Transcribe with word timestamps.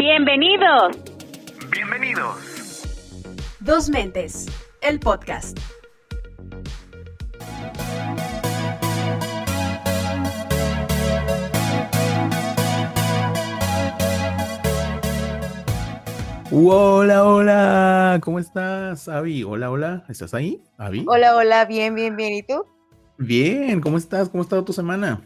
Bienvenidos. 0.00 0.96
Bienvenidos. 1.70 2.82
Dos 3.60 3.90
Mentes, 3.90 4.46
el 4.80 4.98
podcast. 4.98 5.58
Hola, 16.50 17.26
hola, 17.26 18.20
¿cómo 18.22 18.38
estás, 18.38 19.06
Avi? 19.06 19.44
Hola, 19.44 19.70
hola, 19.70 20.04
¿estás 20.08 20.32
ahí, 20.32 20.64
Avi? 20.78 21.04
Hola, 21.06 21.36
hola, 21.36 21.66
bien, 21.66 21.94
bien, 21.94 22.16
bien. 22.16 22.32
¿Y 22.32 22.42
tú? 22.42 22.64
Bien, 23.18 23.82
¿cómo 23.82 23.98
estás? 23.98 24.30
¿Cómo 24.30 24.42
ha 24.42 24.44
estado 24.44 24.64
tu 24.64 24.72
semana? 24.72 25.20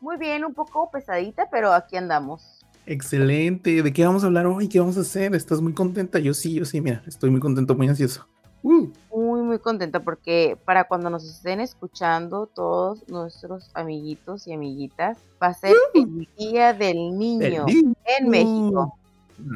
Muy 0.00 0.18
bien, 0.18 0.44
un 0.44 0.54
poco 0.54 0.88
pesadita, 0.92 1.48
pero 1.50 1.72
aquí 1.72 1.96
andamos. 1.96 2.53
Excelente. 2.86 3.82
¿De 3.82 3.92
qué 3.92 4.04
vamos 4.04 4.22
a 4.24 4.26
hablar 4.26 4.46
hoy? 4.46 4.68
¿Qué 4.68 4.78
vamos 4.80 4.96
a 4.96 5.00
hacer? 5.00 5.34
¿Estás 5.34 5.60
muy 5.60 5.72
contenta? 5.72 6.18
Yo 6.18 6.34
sí, 6.34 6.54
yo 6.54 6.64
sí, 6.64 6.80
mira, 6.80 7.02
estoy 7.06 7.30
muy 7.30 7.40
contento, 7.40 7.74
muy 7.74 7.88
ansioso. 7.88 8.26
Uh. 8.62 8.88
Muy, 9.14 9.42
muy 9.42 9.58
contenta 9.58 10.00
porque 10.00 10.56
para 10.64 10.84
cuando 10.84 11.10
nos 11.10 11.24
estén 11.24 11.60
escuchando 11.60 12.46
todos 12.46 13.06
nuestros 13.08 13.70
amiguitos 13.74 14.46
y 14.46 14.52
amiguitas, 14.54 15.18
va 15.42 15.48
a 15.48 15.54
ser 15.54 15.74
el 15.94 16.28
Día 16.38 16.72
del 16.72 17.18
Niño, 17.18 17.64
niño. 17.66 17.94
en 18.18 18.28
México. 18.28 18.98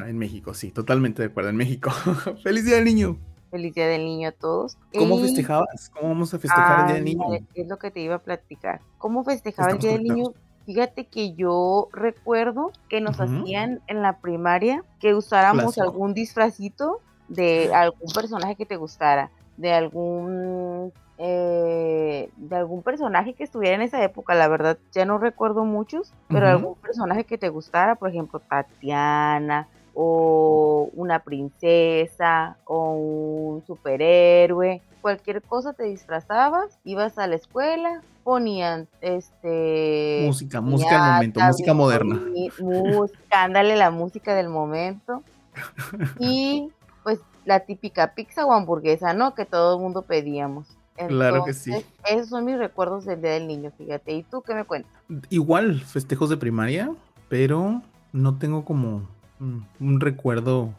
Ah, 0.01 0.09
En 0.09 0.17
México, 0.17 0.53
sí, 0.53 0.71
totalmente 0.71 1.21
de 1.23 1.29
acuerdo, 1.29 1.49
en 1.49 1.55
México. 1.55 1.89
¡Feliz 2.43 2.65
Día 2.65 2.75
del 2.75 2.85
Niño! 2.85 3.17
Feliz 3.49 3.73
Día 3.73 3.87
del 3.87 4.05
Niño 4.05 4.29
a 4.29 4.31
todos. 4.31 4.77
¿Cómo 4.95 5.17
Y- 5.19 5.23
festejabas? 5.23 5.89
¿Cómo 5.89 6.09
vamos 6.09 6.31
a 6.33 6.37
festejar 6.39 6.81
el 6.81 6.85
Día 6.87 6.95
del 6.95 7.05
Niño? 7.05 7.25
Es 7.55 7.67
lo 7.67 7.79
que 7.79 7.89
te 7.89 8.01
iba 8.01 8.15
a 8.15 8.19
platicar. 8.19 8.79
¿Cómo 8.99 9.23
festejaba 9.23 9.71
el 9.71 9.79
Día 9.79 9.91
del 9.93 10.03
Niño? 10.03 10.33
Fíjate 10.69 11.07
que 11.07 11.33
yo 11.33 11.89
recuerdo 11.91 12.71
que 12.89 13.01
nos 13.01 13.19
hacían 13.19 13.81
en 13.87 14.03
la 14.03 14.19
primaria 14.19 14.83
que 14.99 15.15
usáramos 15.15 15.79
algún 15.79 16.13
disfrazito 16.13 17.01
de 17.27 17.73
algún 17.73 18.11
personaje 18.13 18.55
que 18.55 18.67
te 18.67 18.75
gustara, 18.75 19.31
de 19.57 19.73
algún 19.73 20.93
eh, 21.17 22.29
de 22.37 22.55
algún 22.55 22.83
personaje 22.83 23.33
que 23.33 23.45
estuviera 23.45 23.77
en 23.77 23.81
esa 23.81 24.03
época. 24.03 24.35
La 24.35 24.47
verdad 24.47 24.77
ya 24.91 25.05
no 25.05 25.17
recuerdo 25.17 25.65
muchos, 25.65 26.13
pero 26.27 26.47
algún 26.47 26.75
personaje 26.75 27.23
que 27.23 27.39
te 27.39 27.49
gustara, 27.49 27.95
por 27.95 28.11
ejemplo 28.11 28.39
Tatiana 28.39 29.67
o 30.01 30.89
una 30.93 31.19
princesa 31.19 32.55
o 32.63 32.93
un 32.93 33.65
superhéroe, 33.67 34.81
cualquier 35.01 35.41
cosa 35.41 35.73
te 35.73 35.83
disfrazabas, 35.83 36.79
ibas 36.85 37.17
a 37.17 37.27
la 37.27 37.35
escuela, 37.35 38.01
ponían 38.23 38.87
este 39.01 40.21
Música, 40.25 40.61
música 40.61 41.03
del 41.03 41.13
momento, 41.15 41.39
música 41.41 41.73
moderna. 41.73 42.21
música, 42.61 43.43
ándale 43.43 43.75
la 43.75 43.91
música 43.91 44.35
del 44.35 44.47
momento 44.47 45.21
y 46.17 46.71
pues 47.03 47.19
la 47.43 47.59
típica 47.59 48.13
pizza 48.13 48.45
o 48.45 48.53
hamburguesa, 48.53 49.13
¿no? 49.13 49.35
Que 49.35 49.43
todo 49.43 49.75
el 49.75 49.81
mundo 49.81 50.03
pedíamos. 50.03 50.77
Claro 51.09 51.43
que 51.43 51.53
sí. 51.53 51.73
Esos 52.09 52.29
son 52.29 52.45
mis 52.45 52.57
recuerdos 52.57 53.03
del 53.03 53.21
Día 53.21 53.31
del 53.31 53.47
Niño, 53.47 53.73
fíjate. 53.77 54.13
¿Y 54.13 54.23
tú 54.23 54.43
qué 54.43 54.53
me 54.53 54.63
cuentas? 54.63 54.93
Igual, 55.29 55.81
festejos 55.81 56.29
de 56.29 56.37
primaria, 56.37 56.89
pero 57.27 57.81
no 58.13 58.37
tengo 58.37 58.63
como 58.63 59.07
un 59.39 59.99
recuerdo 59.99 60.73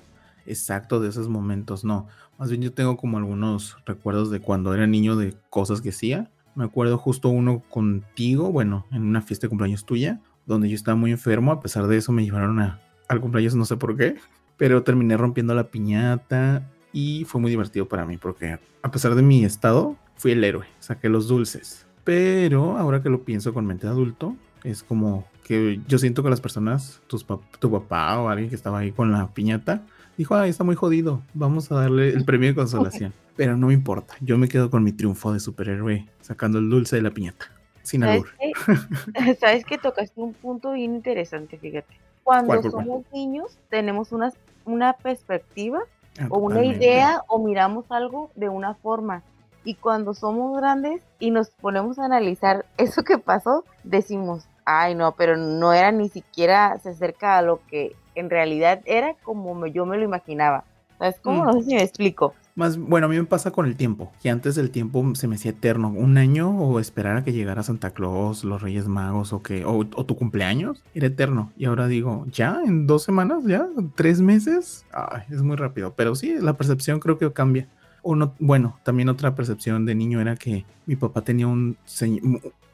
exacto 0.47 1.01
de 1.01 1.09
esos 1.09 1.29
momentos, 1.29 1.85
no. 1.85 2.07
Más 2.39 2.51
bien 2.51 2.63
yo 2.63 2.73
tengo 2.73 2.97
como 2.97 3.19
algunos 3.19 3.77
recuerdos 3.87 4.31
de 4.31 4.41
cuando 4.41 4.75
era 4.75 4.87
niño 4.87 5.17
de 5.17 5.35
cosas 5.49 5.81
que 5.81 5.91
hacía. 5.91 6.31
Me 6.55 6.65
acuerdo 6.65 6.99
justo 6.99 7.29
uno 7.29 7.63
contigo, 7.69 8.51
bueno, 8.51 8.87
en 8.91 9.03
una 9.03 9.23
fiesta 9.23 9.47
de 9.47 9.51
cumpleaños 9.51 9.85
tuya, 9.85 10.21
donde 10.47 10.69
yo 10.69 10.75
estaba 10.75 10.97
muy 10.97 11.13
enfermo, 11.13 11.53
a 11.53 11.61
pesar 11.61 11.87
de 11.87 11.97
eso 11.97 12.13
me 12.13 12.25
llevaron 12.25 12.61
a, 12.61 12.81
al 13.09 13.21
cumpleaños, 13.21 13.55
no 13.55 13.65
sé 13.65 13.77
por 13.77 13.97
qué, 13.97 14.17
pero 14.57 14.83
terminé 14.83 15.17
rompiendo 15.17 15.55
la 15.55 15.71
piñata 15.71 16.69
y 16.93 17.25
fue 17.25 17.41
muy 17.41 17.51
divertido 17.51 17.89
para 17.89 18.05
mí 18.05 18.17
porque 18.17 18.59
a 18.83 18.91
pesar 18.91 19.15
de 19.15 19.23
mi 19.23 19.45
estado, 19.45 19.97
fui 20.17 20.33
el 20.33 20.43
héroe, 20.43 20.67
saqué 20.81 21.09
los 21.09 21.29
dulces. 21.29 21.87
Pero 22.05 22.77
ahora 22.79 23.03
que 23.03 23.11
lo 23.11 23.25
pienso 23.25 23.55
con 23.55 23.67
mente 23.67 23.87
adulto, 23.87 24.35
es 24.65 24.83
como 24.83 25.25
que 25.45 25.81
yo 25.89 25.99
siento 25.99 26.23
que 26.23 26.31
las 26.31 26.41
personas, 26.41 27.01
tus 27.07 27.27
tu 27.59 27.71
papá 27.71 28.19
o 28.21 28.29
alguien 28.29 28.49
que 28.49 28.55
estaba 28.55 28.79
ahí 28.81 28.93
con 28.93 29.11
la 29.13 29.29
piñata, 29.29 29.83
dijo, 30.17 30.35
ay, 30.35 30.51
está 30.51 30.65
muy 30.65 30.77
jodido, 30.77 31.23
vamos 31.35 31.71
a 31.73 31.77
darle 31.77 32.11
el 32.11 32.25
premio 32.25 32.49
de 32.49 32.55
consolación. 32.55 33.13
Pero 33.37 33.57
no 33.57 33.69
me 33.69 33.75
importa, 33.75 34.15
yo 34.21 34.37
me 34.37 34.49
quedo 34.49 34.71
con 34.71 34.85
mi 34.85 34.93
triunfo 34.93 35.33
de 35.33 35.41
superhéroe 35.41 36.07
sacando 36.21 36.59
el 36.59 36.69
dulce 36.69 36.97
de 36.97 37.03
la 37.03 37.11
piñata, 37.11 37.47
sin 37.83 38.03
¿Sabes 38.03 38.17
albur. 38.17 39.37
¿Sabes 39.41 39.65
que 39.65 39.79
tocaste 39.79 40.21
un 40.21 40.35
punto 40.35 40.73
bien 40.73 40.95
interesante, 40.95 41.57
fíjate? 41.59 41.99
Cuando 42.23 42.47
¿Cuál, 42.49 42.61
cuál, 42.61 42.73
cuál? 42.73 42.85
somos 42.85 43.05
niños 43.13 43.59
tenemos 43.71 44.13
una, 44.13 44.33
una 44.67 44.93
perspectiva 44.93 45.81
Ah, 46.19 46.27
o 46.29 46.39
una 46.39 46.57
totalmente. 46.57 46.85
idea 46.85 47.23
o 47.29 47.39
miramos 47.39 47.85
algo 47.91 48.31
de 48.35 48.49
una 48.49 48.75
forma. 48.75 49.23
Y 49.65 49.75
cuando 49.75 50.15
somos 50.15 50.57
grandes 50.57 51.03
y 51.19 51.31
nos 51.31 51.51
ponemos 51.51 51.99
a 51.99 52.07
analizar 52.07 52.67
eso 52.79 53.05
que 53.05 53.19
pasó, 53.19 53.65
decimos, 53.85 54.47
ay 54.79 54.95
no, 54.95 55.15
pero 55.17 55.37
no 55.37 55.73
era 55.73 55.93
ni 55.93 56.09
siquiera 56.09 56.79
se 56.83 56.91
acerca 56.91 57.39
a 57.39 57.43
lo 57.43 57.61
que 57.67 57.95
en 58.15 58.31
realidad 58.31 58.81
era 58.87 59.15
como 59.23 59.55
me- 59.55 59.73
yo 59.73 59.87
me 59.87 59.97
lo 59.97 60.05
imaginaba. 60.05 60.65
¿Sabes 60.99 61.19
cómo? 61.23 61.45
Mm. 61.45 61.47
No 61.47 61.53
sé 61.55 61.63
si 61.63 61.75
me 61.75 61.83
explico. 61.83 62.35
Más, 62.57 62.77
bueno, 62.77 63.07
a 63.07 63.09
mí 63.09 63.17
me 63.17 63.25
pasa 63.25 63.53
con 63.53 63.65
el 63.65 63.77
tiempo, 63.77 64.13
que 64.21 64.29
antes 64.29 64.59
el 64.59 64.71
tiempo 64.71 65.15
se 65.15 65.29
me 65.29 65.37
hacía 65.37 65.53
eterno, 65.53 65.89
un 65.89 66.19
año 66.19 66.51
o 66.51 66.79
esperar 66.81 67.17
a 67.17 67.25
que 67.25 67.33
llegara 67.33 67.63
Santa 67.63 67.91
Claus, 67.93 68.45
los 68.45 68.61
Reyes 68.61 68.87
Magos 68.89 69.33
o 69.33 69.41
que 69.43 69.65
o, 69.65 69.79
o 69.79 70.05
tu 70.05 70.17
cumpleaños 70.17 70.83
era 70.93 71.07
eterno 71.07 71.53
y 71.57 71.65
ahora 71.67 71.87
digo, 71.87 72.27
ya 72.31 72.61
en 72.67 72.87
dos 72.87 73.05
semanas, 73.05 73.45
ya 73.47 73.67
tres 73.95 74.21
meses, 74.21 74.85
Ay, 74.93 75.23
es 75.31 75.41
muy 75.43 75.57
rápido, 75.57 75.95
pero 75.95 76.15
sí 76.15 76.37
la 76.39 76.55
percepción 76.55 76.99
creo 77.01 77.17
que 77.17 77.33
cambia. 77.33 77.69
Uno, 78.03 78.35
bueno, 78.39 78.79
también 78.83 79.09
otra 79.09 79.35
percepción 79.35 79.87
de 79.87 79.95
niño 79.95 80.21
era 80.21 80.37
que 80.37 80.67
mi 80.87 80.97
papá 80.97 81.23
tenía 81.23 81.47
un 81.47 81.79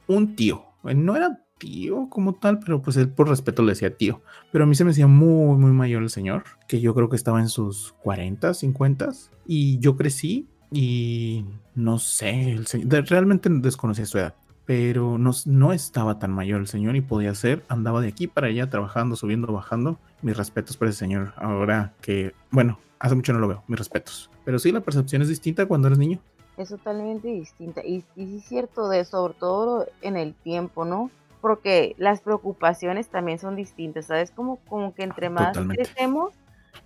un 0.08 0.36
tío, 0.36 0.64
no 0.82 1.16
era 1.16 1.38
tío 1.58 2.08
como 2.08 2.34
tal, 2.34 2.58
pero 2.58 2.82
pues 2.82 2.96
él 2.96 3.08
por 3.08 3.28
respeto 3.28 3.62
le 3.62 3.72
decía 3.72 3.96
tío. 3.96 4.22
Pero 4.52 4.64
a 4.64 4.66
mí 4.66 4.74
se 4.74 4.84
me 4.84 4.90
hacía 4.90 5.06
muy, 5.06 5.56
muy 5.58 5.72
mayor 5.72 6.02
el 6.02 6.10
señor, 6.10 6.44
que 6.68 6.80
yo 6.80 6.94
creo 6.94 7.08
que 7.08 7.16
estaba 7.16 7.40
en 7.40 7.48
sus 7.48 7.94
40, 8.02 8.54
50. 8.54 9.08
Y 9.46 9.78
yo 9.78 9.96
crecí 9.96 10.48
y 10.70 11.44
no 11.74 11.98
sé, 11.98 12.52
el 12.52 12.66
señor, 12.66 13.04
realmente 13.08 13.48
desconocía 13.50 14.06
su 14.06 14.18
edad. 14.18 14.34
Pero 14.64 15.16
no, 15.16 15.30
no 15.44 15.72
estaba 15.72 16.18
tan 16.18 16.32
mayor 16.32 16.60
el 16.60 16.66
señor 16.66 16.96
y 16.96 17.00
podía 17.00 17.32
ser, 17.36 17.64
andaba 17.68 18.00
de 18.00 18.08
aquí 18.08 18.26
para 18.26 18.48
allá 18.48 18.68
trabajando, 18.68 19.14
subiendo, 19.14 19.52
bajando. 19.52 19.98
Mis 20.22 20.36
respetos 20.36 20.76
por 20.76 20.88
ese 20.88 20.98
señor. 20.98 21.34
Ahora 21.36 21.94
que, 22.00 22.34
bueno, 22.50 22.80
hace 22.98 23.14
mucho 23.14 23.32
no 23.32 23.38
lo 23.38 23.46
veo, 23.46 23.62
mis 23.68 23.78
respetos. 23.78 24.28
Pero 24.44 24.58
sí, 24.58 24.72
la 24.72 24.80
percepción 24.80 25.22
es 25.22 25.28
distinta 25.28 25.66
cuando 25.66 25.86
eres 25.86 25.98
niño. 25.98 26.18
es 26.56 26.68
totalmente 26.70 27.28
distinta. 27.28 27.80
Y, 27.84 28.04
y 28.16 28.38
es 28.38 28.44
cierto 28.44 28.88
de 28.88 29.04
sobre 29.04 29.34
todo 29.34 29.86
en 30.02 30.16
el 30.16 30.34
tiempo, 30.34 30.84
¿no? 30.84 31.12
Porque 31.46 31.94
las 31.96 32.22
preocupaciones 32.22 33.06
también 33.06 33.38
son 33.38 33.54
distintas, 33.54 34.06
¿sabes? 34.06 34.32
Como, 34.32 34.56
como 34.68 34.92
que 34.96 35.04
entre 35.04 35.30
más 35.30 35.52
Totalmente. 35.52 35.84
crecemos, 35.84 36.34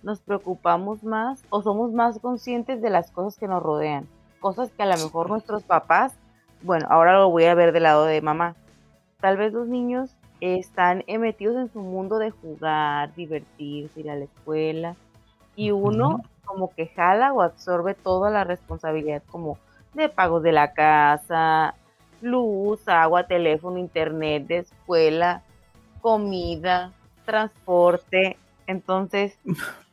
nos 0.03 0.21
preocupamos 0.21 1.03
más 1.03 1.41
o 1.49 1.63
somos 1.63 1.91
más 1.93 2.19
conscientes 2.19 2.79
de 2.79 2.91
las 2.91 3.09
cosas 3.09 3.39
que 3.39 3.47
nos 3.47 3.63
rodean. 3.63 4.07
Cosas 4.39 4.69
que 4.69 4.83
a 4.83 4.85
lo 4.85 5.03
mejor 5.03 5.31
nuestros 5.31 5.63
papás, 5.63 6.13
bueno, 6.61 6.85
ahora 6.91 7.17
lo 7.17 7.31
voy 7.31 7.45
a 7.45 7.55
ver 7.55 7.71
del 7.71 7.81
lado 7.81 8.05
de 8.05 8.21
mamá. 8.21 8.55
Tal 9.19 9.35
vez 9.35 9.51
los 9.51 9.67
niños 9.67 10.15
están 10.41 11.03
eh, 11.07 11.17
metidos 11.17 11.55
en 11.55 11.73
su 11.73 11.79
mundo 11.79 12.19
de 12.19 12.29
jugar, 12.29 13.15
divertirse, 13.15 14.01
ir 14.01 14.11
a 14.11 14.15
la 14.15 14.25
escuela. 14.25 14.95
Y 15.55 15.71
uno 15.71 16.21
como 16.45 16.71
que 16.75 16.85
jala 16.85 17.33
o 17.33 17.41
absorbe 17.41 17.95
toda 17.95 18.29
la 18.29 18.43
responsabilidad 18.43 19.23
como 19.31 19.57
de 19.95 20.07
pagos 20.07 20.43
de 20.43 20.51
la 20.51 20.73
casa, 20.73 21.73
luz, 22.21 22.87
agua, 22.87 23.27
teléfono, 23.27 23.77
internet, 23.77 24.47
de 24.47 24.57
escuela, 24.59 25.43
comida, 26.01 26.93
transporte. 27.25 28.37
Entonces, 28.67 29.37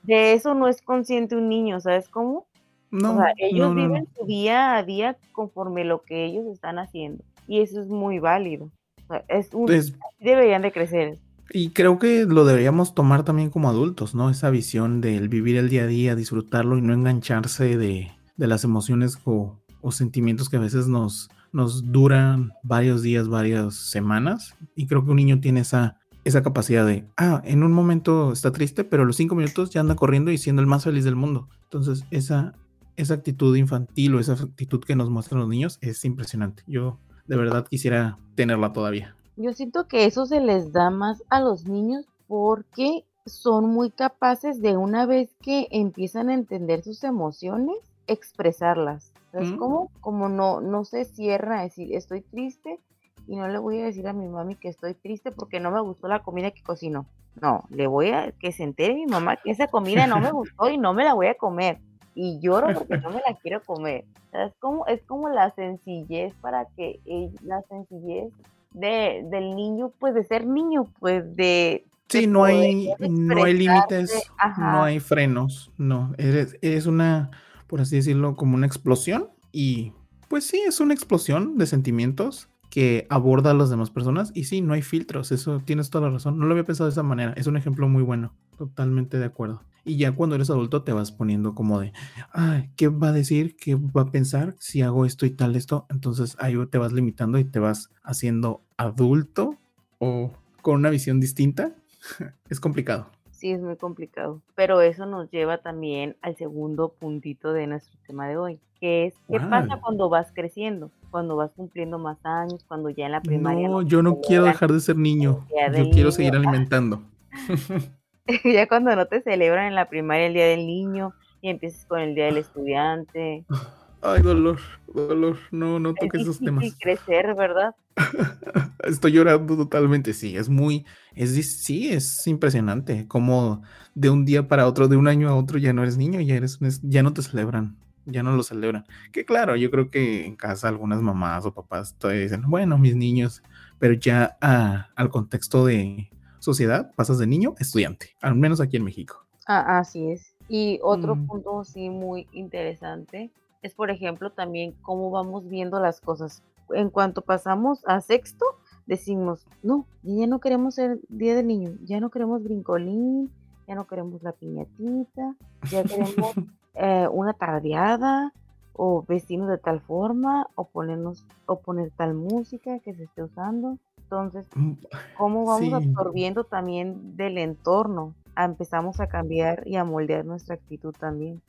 de 0.02 0.32
eso 0.32 0.54
no 0.54 0.68
es 0.68 0.82
consciente 0.82 1.36
un 1.36 1.48
niño, 1.48 1.80
¿sabes 1.80 2.08
cómo? 2.08 2.46
No, 2.90 3.14
o 3.14 3.16
sea, 3.18 3.32
ellos 3.36 3.74
no, 3.74 3.74
viven 3.74 4.08
su 4.16 4.24
día 4.24 4.76
a 4.76 4.82
día 4.82 5.16
conforme 5.32 5.84
lo 5.84 6.02
que 6.02 6.24
ellos 6.24 6.46
están 6.46 6.78
haciendo. 6.78 7.22
Y 7.46 7.60
eso 7.60 7.82
es 7.82 7.88
muy 7.88 8.18
válido. 8.18 8.70
O 9.04 9.06
sea, 9.08 9.24
es 9.28 9.52
un, 9.52 9.70
Es- 9.72 9.94
deberían 10.20 10.62
de 10.62 10.72
crecer. 10.72 11.18
Y 11.50 11.70
creo 11.70 11.98
que 11.98 12.26
lo 12.26 12.44
deberíamos 12.44 12.94
tomar 12.94 13.24
también 13.24 13.48
como 13.48 13.70
adultos, 13.70 14.14
¿no? 14.14 14.28
Esa 14.28 14.50
visión 14.50 15.00
del 15.00 15.30
vivir 15.30 15.56
el 15.56 15.70
día 15.70 15.84
a 15.84 15.86
día, 15.86 16.14
disfrutarlo 16.14 16.76
y 16.76 16.82
no 16.82 16.92
engancharse 16.92 17.78
de, 17.78 18.10
de 18.36 18.46
las 18.46 18.64
emociones 18.64 19.18
o, 19.24 19.58
o 19.80 19.90
sentimientos 19.92 20.50
que 20.50 20.58
a 20.58 20.60
veces 20.60 20.88
nos, 20.88 21.30
nos 21.52 21.90
duran 21.92 22.52
varios 22.62 23.02
días, 23.02 23.28
varias 23.28 23.74
semanas. 23.74 24.56
Y 24.74 24.86
creo 24.86 25.04
que 25.04 25.10
un 25.10 25.16
niño 25.16 25.40
tiene 25.40 25.60
esa, 25.60 25.98
esa 26.24 26.42
capacidad 26.42 26.86
de, 26.86 27.06
ah, 27.16 27.42
en 27.44 27.62
un 27.62 27.72
momento 27.72 28.32
está 28.32 28.52
triste, 28.52 28.84
pero 28.84 29.04
los 29.04 29.16
cinco 29.16 29.34
minutos 29.34 29.70
ya 29.70 29.80
anda 29.80 29.96
corriendo 29.96 30.30
y 30.30 30.38
siendo 30.38 30.62
el 30.62 30.68
más 30.68 30.84
feliz 30.84 31.04
del 31.04 31.16
mundo. 31.16 31.48
Entonces, 31.64 32.04
esa, 32.10 32.54
esa 32.96 33.14
actitud 33.14 33.56
infantil 33.56 34.14
o 34.14 34.20
esa 34.20 34.34
actitud 34.34 34.80
que 34.80 34.96
nos 34.96 35.10
muestran 35.10 35.40
los 35.40 35.48
niños 35.48 35.78
es 35.80 36.04
impresionante. 36.04 36.62
Yo 36.66 36.98
de 37.26 37.36
verdad 37.36 37.66
quisiera 37.68 38.18
tenerla 38.34 38.72
todavía. 38.72 39.14
Yo 39.36 39.52
siento 39.52 39.86
que 39.86 40.06
eso 40.06 40.26
se 40.26 40.40
les 40.40 40.72
da 40.72 40.90
más 40.90 41.22
a 41.30 41.40
los 41.40 41.66
niños 41.66 42.06
porque 42.26 43.04
son 43.26 43.70
muy 43.70 43.90
capaces 43.90 44.60
de 44.60 44.76
una 44.76 45.06
vez 45.06 45.36
que 45.40 45.68
empiezan 45.70 46.28
a 46.28 46.34
entender 46.34 46.82
sus 46.82 47.04
emociones, 47.04 47.76
expresarlas. 48.06 49.12
¿Sabes 49.32 49.50
Mm. 49.52 49.56
cómo? 49.58 49.90
Como 50.00 50.28
no, 50.28 50.60
no 50.60 50.84
se 50.84 51.04
cierra 51.04 51.60
a 51.60 51.62
decir 51.62 51.94
estoy 51.94 52.22
triste 52.22 52.78
y 53.26 53.36
no 53.36 53.46
le 53.48 53.58
voy 53.58 53.80
a 53.80 53.84
decir 53.86 54.06
a 54.08 54.12
mi 54.12 54.26
mami 54.28 54.54
que 54.56 54.68
estoy 54.68 54.94
triste 54.94 55.30
porque 55.32 55.60
no 55.60 55.70
me 55.70 55.80
gustó 55.80 56.08
la 56.08 56.20
comida 56.22 56.50
que 56.50 56.62
cocinó. 56.62 57.06
No, 57.40 57.64
le 57.70 57.86
voy 57.86 58.10
a 58.10 58.32
que 58.32 58.50
se 58.52 58.64
entere 58.64 58.94
mi 58.94 59.06
mamá 59.06 59.36
que 59.36 59.50
esa 59.50 59.68
comida 59.68 60.06
no 60.06 60.18
me 60.20 60.32
gustó 60.32 60.70
y 60.70 60.78
no 60.78 60.92
me 60.94 61.04
la 61.04 61.14
voy 61.14 61.26
a 61.28 61.34
comer. 61.34 61.78
Y 62.14 62.40
lloro 62.40 62.72
porque 62.74 62.98
no 62.98 63.10
me 63.10 63.20
la 63.26 63.36
quiero 63.40 63.62
comer. 63.62 64.04
¿Sabes 64.32 64.52
cómo? 64.58 64.86
Es 64.86 65.02
como 65.04 65.28
la 65.28 65.50
sencillez 65.50 66.34
para 66.40 66.66
que 66.76 66.98
ell- 67.06 67.38
la 67.42 67.62
sencillez 67.68 68.32
de, 68.72 69.24
del 69.30 69.54
niño, 69.54 69.92
pues 70.00 70.14
de 70.14 70.24
ser 70.24 70.46
niño, 70.46 70.86
pues 70.98 71.36
de... 71.36 71.84
Sí, 72.08 72.22
de 72.22 72.26
no 72.26 72.44
hay, 72.44 72.90
no 72.98 73.44
hay 73.44 73.52
límites, 73.54 74.32
no 74.56 74.82
hay 74.82 74.98
frenos, 74.98 75.70
no. 75.78 76.12
Eres, 76.18 76.56
eres 76.62 76.86
una, 76.86 77.30
por 77.68 77.80
así 77.80 77.96
decirlo, 77.96 78.34
como 78.34 78.56
una 78.56 78.66
explosión. 78.66 79.28
Y 79.52 79.92
pues 80.28 80.44
sí, 80.44 80.60
es 80.66 80.80
una 80.80 80.94
explosión 80.94 81.56
de 81.56 81.66
sentimientos 81.66 82.48
que 82.70 83.06
aborda 83.08 83.52
a 83.52 83.54
las 83.54 83.70
demás 83.70 83.90
personas. 83.90 84.32
Y 84.34 84.44
sí, 84.44 84.60
no 84.60 84.74
hay 84.74 84.82
filtros, 84.82 85.32
eso 85.32 85.62
tienes 85.64 85.90
toda 85.90 86.08
la 86.08 86.14
razón. 86.14 86.38
No 86.38 86.46
lo 86.46 86.52
había 86.52 86.64
pensado 86.64 86.88
de 86.88 86.92
esa 86.92 87.02
manera. 87.02 87.32
Es 87.36 87.46
un 87.46 87.56
ejemplo 87.56 87.88
muy 87.88 88.02
bueno. 88.02 88.34
Totalmente 88.56 89.18
de 89.18 89.24
acuerdo. 89.24 89.62
Y 89.84 89.96
ya 89.96 90.12
cuando 90.12 90.34
eres 90.34 90.50
adulto 90.50 90.82
te 90.82 90.92
vas 90.92 91.12
poniendo 91.12 91.54
como 91.54 91.80
de, 91.80 91.92
ay, 92.32 92.70
¿qué 92.76 92.88
va 92.88 93.08
a 93.08 93.12
decir? 93.12 93.56
¿Qué 93.56 93.76
va 93.76 94.02
a 94.02 94.10
pensar 94.10 94.54
si 94.58 94.82
hago 94.82 95.06
esto 95.06 95.24
y 95.24 95.30
tal 95.30 95.56
esto? 95.56 95.86
Entonces 95.88 96.36
ahí 96.40 96.54
te 96.66 96.78
vas 96.78 96.92
limitando 96.92 97.38
y 97.38 97.44
te 97.44 97.58
vas 97.58 97.90
haciendo 98.02 98.62
adulto 98.76 99.56
o 99.98 100.32
con 100.60 100.74
una 100.74 100.90
visión 100.90 101.20
distinta. 101.20 101.74
es 102.50 102.60
complicado. 102.60 103.10
Sí, 103.38 103.52
es 103.52 103.60
muy 103.60 103.76
complicado. 103.76 104.42
Pero 104.56 104.80
eso 104.80 105.06
nos 105.06 105.30
lleva 105.30 105.58
también 105.58 106.16
al 106.22 106.36
segundo 106.36 106.88
puntito 106.98 107.52
de 107.52 107.68
nuestro 107.68 107.96
tema 108.04 108.26
de 108.26 108.36
hoy, 108.36 108.60
que 108.80 109.06
es 109.06 109.14
qué 109.30 109.38
pasa 109.38 109.78
cuando 109.80 110.08
vas 110.08 110.32
creciendo, 110.34 110.90
cuando 111.12 111.36
vas 111.36 111.52
cumpliendo 111.52 112.00
más 112.00 112.18
años, 112.24 112.64
cuando 112.66 112.90
ya 112.90 113.06
en 113.06 113.12
la 113.12 113.20
primaria 113.20 113.68
No, 113.68 113.82
no 113.82 113.88
yo 113.88 114.02
no 114.02 114.20
quiero 114.20 114.42
dejar 114.42 114.72
de 114.72 114.80
ser 114.80 114.96
niño. 114.96 115.46
Yo 115.50 115.54
quiero 115.70 115.84
niño, 115.84 116.10
seguir 116.10 116.34
alimentando. 116.34 117.00
ya 118.44 118.66
cuando 118.66 118.96
no 118.96 119.06
te 119.06 119.22
celebran 119.22 119.66
en 119.66 119.76
la 119.76 119.88
primaria 119.88 120.26
el 120.26 120.34
día 120.34 120.46
del 120.46 120.66
niño 120.66 121.14
y 121.40 121.50
empiezas 121.50 121.86
con 121.86 122.00
el 122.00 122.16
día 122.16 122.24
del 122.24 122.38
estudiante. 122.38 123.44
Ay, 124.02 124.22
dolor, 124.22 124.58
dolor. 124.86 125.36
No, 125.50 125.78
no 125.78 125.90
Es 125.90 126.00
toques 126.00 126.22
esos 126.22 126.38
temas. 126.40 126.76
crecer, 126.80 127.34
¿verdad? 127.34 127.74
Estoy 128.84 129.12
llorando 129.12 129.56
totalmente. 129.56 130.12
Sí, 130.14 130.36
es 130.36 130.48
muy, 130.48 130.86
es, 131.14 131.62
sí, 131.62 131.88
es 131.90 132.26
impresionante. 132.26 133.06
Como 133.08 133.62
de 133.94 134.10
un 134.10 134.24
día 134.24 134.46
para 134.48 134.66
otro, 134.66 134.88
de 134.88 134.96
un 134.96 135.08
año 135.08 135.28
a 135.28 135.34
otro, 135.36 135.58
ya 135.58 135.72
no 135.72 135.82
eres 135.82 135.96
niño, 135.98 136.20
ya 136.20 136.36
eres, 136.36 136.58
ya 136.82 137.02
no 137.02 137.12
te 137.12 137.22
celebran, 137.22 137.76
ya 138.04 138.22
no 138.22 138.32
lo 138.36 138.42
celebran. 138.42 138.84
Que 139.12 139.24
claro, 139.24 139.56
yo 139.56 139.70
creo 139.70 139.90
que 139.90 140.26
en 140.26 140.36
casa 140.36 140.68
algunas 140.68 141.02
mamás 141.02 141.44
o 141.46 141.52
papás 141.54 141.96
todavía 141.98 142.22
dicen, 142.22 142.42
bueno, 142.46 142.78
mis 142.78 142.94
niños, 142.96 143.42
pero 143.78 143.94
ya 143.94 144.36
a- 144.40 144.88
al 144.94 145.10
contexto 145.10 145.64
de 145.66 146.10
sociedad, 146.38 146.92
pasas 146.96 147.18
de 147.18 147.26
niño 147.26 147.54
a 147.58 147.62
estudiante, 147.62 148.16
al 148.20 148.36
menos 148.36 148.60
aquí 148.60 148.76
en 148.76 148.84
México. 148.84 149.26
Ah, 149.46 149.78
así 149.78 150.10
es. 150.12 150.34
Y 150.48 150.78
otro 150.82 151.16
Mm. 151.16 151.26
punto 151.26 151.64
sí 151.64 151.90
muy 151.90 152.28
interesante 152.32 153.30
es, 153.62 153.74
por 153.74 153.90
ejemplo, 153.90 154.30
también 154.30 154.72
cómo 154.82 155.10
vamos 155.10 155.48
viendo 155.48 155.80
las 155.80 156.00
cosas. 156.00 156.42
En 156.70 156.90
cuanto 156.90 157.22
pasamos 157.22 157.82
a 157.86 158.00
sexto, 158.00 158.44
decimos, 158.86 159.46
no, 159.62 159.86
ya 160.02 160.26
no 160.26 160.38
queremos 160.40 160.78
el 160.78 161.00
Día 161.08 161.34
del 161.34 161.46
Niño, 161.46 161.72
ya 161.84 162.00
no 162.00 162.10
queremos 162.10 162.42
brincolín, 162.42 163.30
ya 163.66 163.74
no 163.74 163.86
queremos 163.86 164.22
la 164.22 164.32
piñatita, 164.32 165.36
ya 165.70 165.82
queremos 165.84 166.32
eh, 166.74 167.08
una 167.10 167.32
tardeada 167.32 168.32
o 168.74 169.02
vestirnos 169.06 169.48
de 169.48 169.58
tal 169.58 169.80
forma 169.80 170.46
o 170.54 170.68
ponernos 170.68 171.26
o 171.46 171.58
poner 171.60 171.90
tal 171.96 172.14
música 172.14 172.78
que 172.80 172.94
se 172.94 173.04
esté 173.04 173.22
usando. 173.22 173.78
Entonces, 173.96 174.48
Mm, 174.54 174.72
cómo 175.18 175.44
vamos 175.44 175.68
Sí. 175.68 175.74
absorbiendo 175.74 176.44
también 176.44 177.16
del 177.16 177.36
entorno. 177.38 178.14
Empezamos 178.36 179.00
a 179.00 179.08
cambiar 179.08 179.66
y 179.66 179.76
a 179.76 179.84
moldear 179.84 180.24
nuestra 180.24 180.54
actitud 180.54 180.94
también. 180.98 181.42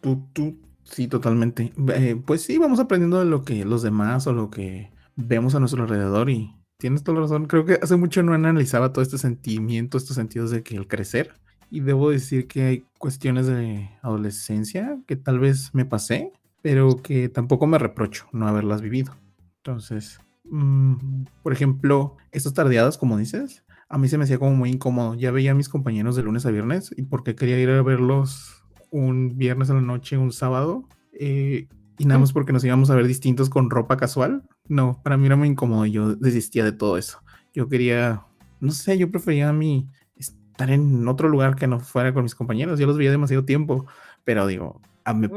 Tú, 0.00 0.16
tú, 0.32 0.54
sí, 0.90 1.08
totalmente. 1.08 1.72
Eh, 1.94 2.20
pues 2.24 2.42
sí, 2.42 2.58
vamos 2.58 2.80
aprendiendo 2.80 3.18
de 3.18 3.24
lo 3.24 3.44
que 3.44 3.64
los 3.64 3.82
demás 3.82 4.26
o 4.26 4.32
lo 4.32 4.50
que 4.50 4.90
vemos 5.16 5.54
a 5.54 5.60
nuestro 5.60 5.82
alrededor 5.82 6.30
y 6.30 6.54
tienes 6.78 7.02
toda 7.02 7.16
la 7.16 7.22
razón. 7.22 7.46
Creo 7.46 7.64
que 7.64 7.78
hace 7.80 7.96
mucho 7.96 8.22
no 8.22 8.34
analizaba 8.34 8.92
todo 8.92 9.02
este 9.02 9.18
sentimiento, 9.18 9.98
estos 9.98 10.16
sentidos 10.16 10.50
de 10.50 10.62
que 10.62 10.76
el 10.76 10.88
crecer. 10.88 11.34
Y 11.70 11.80
debo 11.80 12.10
decir 12.10 12.48
que 12.48 12.62
hay 12.62 12.84
cuestiones 12.98 13.46
de 13.46 13.90
adolescencia 14.02 14.98
que 15.06 15.14
tal 15.14 15.38
vez 15.38 15.72
me 15.72 15.84
pasé, 15.84 16.32
pero 16.62 16.96
que 16.96 17.28
tampoco 17.28 17.66
me 17.68 17.78
reprocho 17.78 18.26
no 18.32 18.48
haberlas 18.48 18.82
vivido. 18.82 19.14
Entonces, 19.58 20.18
mm, 20.44 21.24
por 21.42 21.52
ejemplo, 21.52 22.16
estas 22.32 22.54
tardeadas, 22.54 22.98
como 22.98 23.16
dices, 23.16 23.64
a 23.88 23.98
mí 23.98 24.08
se 24.08 24.18
me 24.18 24.24
hacía 24.24 24.38
como 24.38 24.56
muy 24.56 24.70
incómodo. 24.70 25.14
Ya 25.14 25.30
veía 25.30 25.52
a 25.52 25.54
mis 25.54 25.68
compañeros 25.68 26.16
de 26.16 26.22
lunes 26.22 26.46
a 26.46 26.50
viernes 26.50 26.92
y 26.96 27.02
porque 27.02 27.34
quería 27.36 27.60
ir 27.60 27.70
a 27.70 27.82
verlos 27.82 28.64
un 28.90 29.36
viernes 29.36 29.70
en 29.70 29.76
la 29.76 29.82
noche, 29.82 30.16
un 30.18 30.32
sábado, 30.32 30.84
eh, 31.12 31.66
y 31.98 32.04
nada 32.06 32.20
más 32.20 32.32
porque 32.32 32.52
nos 32.52 32.64
íbamos 32.64 32.90
a 32.90 32.94
ver 32.94 33.06
distintos 33.06 33.50
con 33.50 33.70
ropa 33.70 33.96
casual. 33.96 34.42
No, 34.68 35.00
para 35.02 35.16
mí 35.16 35.26
era 35.26 35.36
muy 35.36 35.48
incómodo 35.48 35.84
y 35.86 35.92
yo 35.92 36.14
desistía 36.16 36.64
de 36.64 36.72
todo 36.72 36.96
eso. 36.96 37.20
Yo 37.52 37.68
quería, 37.68 38.22
no 38.60 38.72
sé, 38.72 38.96
yo 38.96 39.10
prefería 39.10 39.50
a 39.50 39.52
mí 39.52 39.88
estar 40.16 40.70
en 40.70 41.06
otro 41.08 41.28
lugar 41.28 41.56
que 41.56 41.66
no 41.66 41.80
fuera 41.80 42.14
con 42.14 42.22
mis 42.22 42.34
compañeros. 42.34 42.78
Yo 42.78 42.86
los 42.86 42.96
veía 42.96 43.10
demasiado 43.10 43.44
tiempo, 43.44 43.86
pero 44.24 44.46
digo, 44.46 44.80
a 45.04 45.12
mí- 45.12 45.28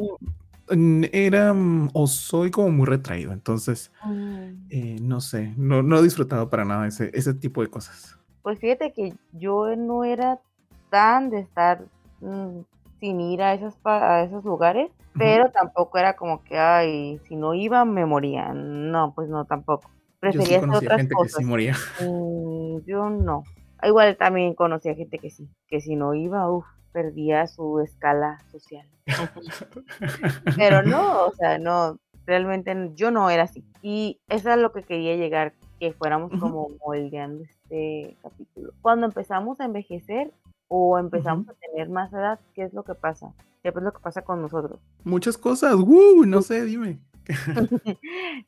Mm, 0.70 1.04
era 1.12 1.54
mm, 1.54 1.90
o 1.94 2.08
soy 2.08 2.50
como 2.50 2.72
muy 2.72 2.86
retraído, 2.86 3.34
entonces 3.34 3.92
mm. 4.06 4.48
eh, 4.70 4.98
no 5.02 5.20
sé, 5.20 5.54
no, 5.58 5.84
no 5.84 6.00
he 6.00 6.04
disfrutado 6.04 6.50
para 6.50 6.64
nada 6.64 6.88
ese, 6.88 7.12
ese 7.14 7.34
tipo 7.34 7.62
de 7.62 7.68
cosas. 7.68 8.18
Pues 8.42 8.60
fíjate 8.60 8.94
que 8.94 9.14
yo 9.34 9.76
no 9.76 10.04
era 10.06 10.40
tan 10.90 11.30
de 11.30 11.40
estar 11.40 11.84
mm, 12.22 12.60
sin 13.04 13.20
ir 13.20 13.42
a, 13.42 13.54
esas, 13.54 13.76
a 13.84 14.24
esos 14.24 14.46
lugares, 14.46 14.90
pero 15.18 15.52
tampoco 15.52 15.98
era 15.98 16.16
como 16.16 16.42
que, 16.42 16.58
ay, 16.58 17.20
si 17.28 17.36
no 17.36 17.54
iba 17.54 17.84
me 17.84 18.06
moría. 18.06 18.54
No, 18.54 19.14
pues 19.14 19.28
no, 19.28 19.44
tampoco. 19.44 19.90
Yo 20.22 20.32
sí 20.32 20.38
Prefería 20.38 20.58
hacer 20.60 20.70
conocía 20.70 20.88
otras 20.88 20.98
gente 21.02 21.10
que 21.10 21.16
cosas. 21.16 21.36
sí 21.38 21.44
moría. 21.44 21.76
Mm, 22.00 22.78
yo 22.86 23.10
no. 23.10 23.44
Igual 23.84 24.16
también 24.16 24.54
conocía 24.54 24.96
gente 24.96 25.20
que 25.20 25.30
sí, 25.30 25.50
que 25.68 25.82
si 25.82 25.98
no 25.98 26.14
iba, 26.14 26.50
uff, 26.50 26.66
perdía 26.94 27.46
su 27.48 27.82
escala 27.82 28.40
social. 28.50 28.88
Pero 30.56 30.84
no, 30.84 31.26
o 31.26 31.34
sea, 31.34 31.58
no, 31.58 32.00
realmente 32.26 32.74
yo 32.96 33.12
no 33.12 33.30
era 33.30 33.44
así. 33.44 33.66
Y 33.82 34.22
eso 34.30 34.50
es 34.50 34.58
lo 34.60 34.72
que 34.72 34.84
quería 34.84 35.18
llegar, 35.18 35.52
que 35.78 35.92
fuéramos 35.92 36.32
como 36.40 36.70
moldeando 36.86 37.44
este 37.44 38.16
capítulo. 38.22 38.72
Cuando 38.82 39.08
empezamos 39.08 39.60
a 39.60 39.66
envejecer 39.66 40.32
o 40.76 40.98
empezamos 40.98 41.48
a 41.50 41.54
tener 41.54 41.88
más 41.88 42.12
edad, 42.12 42.40
¿qué 42.56 42.64
es 42.64 42.74
lo 42.74 42.82
que 42.82 42.96
pasa? 42.96 43.32
¿Qué 43.62 43.70
es 43.70 43.76
lo 43.76 43.94
que 43.94 44.00
pasa 44.00 44.24
con 44.24 44.42
nosotros? 44.42 44.80
Muchas 45.04 45.38
cosas, 45.38 45.76
¡uh! 45.76 46.26
no 46.26 46.42
sé, 46.42 46.66
dime. 46.66 46.98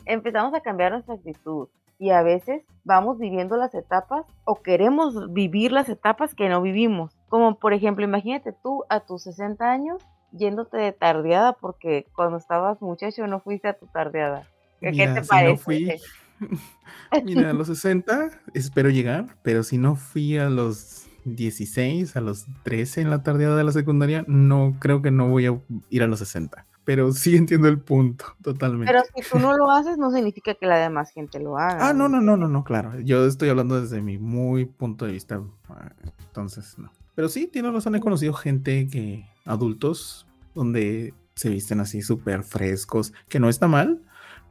empezamos 0.05 0.51
a 0.55 0.61
cambiar 0.61 0.91
nuestra 0.91 1.13
actitud 1.13 1.67
y 1.99 2.09
a 2.09 2.23
veces 2.23 2.63
vamos 2.83 3.19
viviendo 3.19 3.57
las 3.57 3.75
etapas 3.75 4.25
o 4.43 4.63
queremos 4.63 5.31
vivir 5.33 5.71
las 5.71 5.87
etapas 5.87 6.33
que 6.33 6.49
no 6.49 6.63
vivimos. 6.63 7.15
Como 7.29 7.59
por 7.59 7.73
ejemplo, 7.73 8.03
imagínate 8.03 8.53
tú 8.53 8.85
a 8.89 9.01
tus 9.01 9.21
60 9.21 9.71
años 9.71 10.01
yéndote 10.31 10.77
de 10.77 10.93
tardeada 10.93 11.53
porque 11.53 12.07
cuando 12.15 12.37
estabas 12.37 12.81
muchacho 12.81 13.27
no 13.27 13.39
fuiste 13.39 13.67
a 13.67 13.77
tu 13.77 13.85
tardeada. 13.85 14.47
¿Qué, 14.81 14.87
qué 14.87 15.07
Mira, 15.07 15.13
te 15.13 15.23
si 15.23 15.29
parece? 15.29 15.51
no 15.51 15.57
fui, 15.59 15.91
mira, 17.23 17.51
a 17.51 17.53
los 17.53 17.67
60 17.67 18.31
espero 18.55 18.89
llegar, 18.89 19.37
pero 19.43 19.61
si 19.61 19.77
no 19.77 19.95
fui 19.95 20.39
a 20.39 20.49
los 20.49 21.05
16, 21.25 22.15
a 22.15 22.21
los 22.21 22.45
13 22.63 23.01
en 23.01 23.09
la 23.09 23.23
tardeada 23.23 23.57
de 23.57 23.63
la 23.63 23.71
secundaria, 23.71 24.23
no 24.27 24.75
creo 24.79 25.01
que 25.01 25.11
no 25.11 25.27
voy 25.27 25.47
a 25.47 25.59
ir 25.89 26.03
a 26.03 26.07
los 26.07 26.19
60. 26.19 26.65
Pero 26.85 27.11
sí 27.11 27.35
entiendo 27.35 27.67
el 27.67 27.79
punto, 27.79 28.25
totalmente. 28.43 28.93
Pero 28.93 29.03
si 29.13 29.29
tú 29.29 29.39
no 29.39 29.57
lo 29.57 29.71
haces, 29.71 29.97
no 29.97 30.11
significa 30.11 30.53
que 30.53 30.67
la 30.67 30.77
demás 30.77 31.11
gente 31.11 31.39
lo 31.39 31.57
haga. 31.57 31.89
Ah, 31.89 31.93
no, 31.93 32.07
no, 32.07 32.21
no, 32.21 32.37
no, 32.37 32.47
no, 32.47 32.63
claro. 32.63 32.99
Yo 32.99 33.25
estoy 33.25 33.49
hablando 33.49 33.81
desde 33.81 34.01
mi 34.01 34.19
muy 34.19 34.65
punto 34.65 35.05
de 35.05 35.13
vista. 35.13 35.41
ah, 35.69 35.91
Entonces, 36.27 36.77
no. 36.77 36.91
Pero 37.15 37.27
sí, 37.27 37.47
tienes 37.47 37.73
razón. 37.73 37.95
He 37.95 37.99
conocido 37.99 38.33
gente 38.33 38.87
que, 38.87 39.25
adultos, 39.45 40.27
donde 40.53 41.13
se 41.33 41.49
visten 41.49 41.79
así 41.79 42.01
súper 42.01 42.43
frescos, 42.43 43.13
que 43.29 43.39
no 43.39 43.49
está 43.49 43.67
mal, 43.67 44.01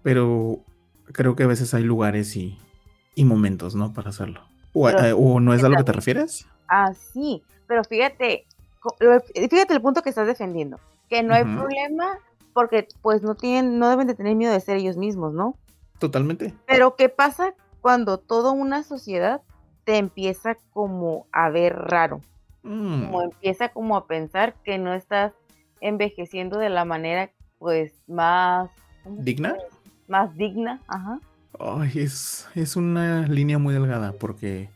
pero 0.02 0.58
creo 1.12 1.36
que 1.36 1.44
a 1.44 1.46
veces 1.46 1.72
hay 1.72 1.84
lugares 1.84 2.34
y, 2.36 2.58
y 3.14 3.24
momentos, 3.24 3.74
¿no? 3.76 3.92
Para 3.92 4.10
hacerlo. 4.10 4.40
O, 4.72 4.86
Pero 4.86 5.04
eh, 5.04 5.12
o 5.16 5.38
no 5.38 5.54
es 5.54 5.62
a 5.62 5.68
lo 5.68 5.76
que 5.76 5.84
te 5.84 5.92
refieres. 5.92 6.46
Ah, 6.68 6.92
sí, 6.94 7.42
pero 7.66 7.84
fíjate, 7.84 8.46
fíjate 9.50 9.74
el 9.74 9.82
punto 9.82 10.02
que 10.02 10.10
estás 10.10 10.26
defendiendo, 10.26 10.78
que 11.08 11.22
no 11.22 11.34
hay 11.34 11.44
problema 11.44 12.18
porque 12.52 12.88
pues 13.02 13.22
no 13.22 13.34
tienen, 13.34 13.78
no 13.78 13.88
deben 13.88 14.06
de 14.06 14.14
tener 14.14 14.34
miedo 14.34 14.52
de 14.52 14.60
ser 14.60 14.76
ellos 14.76 14.96
mismos, 14.96 15.32
¿no? 15.32 15.56
Totalmente. 15.98 16.54
Pero 16.66 16.96
¿qué 16.96 17.08
pasa 17.08 17.54
cuando 17.80 18.18
toda 18.18 18.52
una 18.52 18.82
sociedad 18.82 19.42
te 19.84 19.98
empieza 19.98 20.56
como 20.72 21.26
a 21.32 21.50
ver 21.50 21.74
raro? 21.74 22.20
como 22.64 23.20
Mm, 23.20 23.24
empieza 23.24 23.68
como 23.68 23.96
a 23.96 24.06
pensar 24.06 24.54
que 24.64 24.78
no 24.78 24.94
estás 24.94 25.32
envejeciendo 25.80 26.58
de 26.58 26.70
la 26.70 26.84
manera 26.84 27.30
pues 27.58 27.92
más, 28.06 28.70
¿cómo 29.02 29.16
se 29.18 29.22
¿Digna? 29.24 29.56
Más 30.08 30.34
digna, 30.36 30.80
ajá. 30.86 31.18
Ay, 31.58 31.92
es, 31.96 32.48
es 32.54 32.76
una 32.76 33.26
línea 33.26 33.58
muy 33.58 33.74
delgada 33.74 34.12
porque 34.12 34.68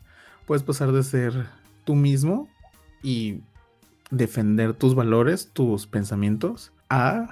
puedes 0.47 0.62
pasar 0.62 0.92
de 0.92 1.02
ser 1.02 1.47
tú 1.88 1.95
mismo 1.95 2.49
y 3.02 3.40
defender 4.11 4.75
tus 4.75 4.95
valores, 4.95 5.49
tus 5.54 5.87
pensamientos, 5.87 6.71
a 6.90 7.28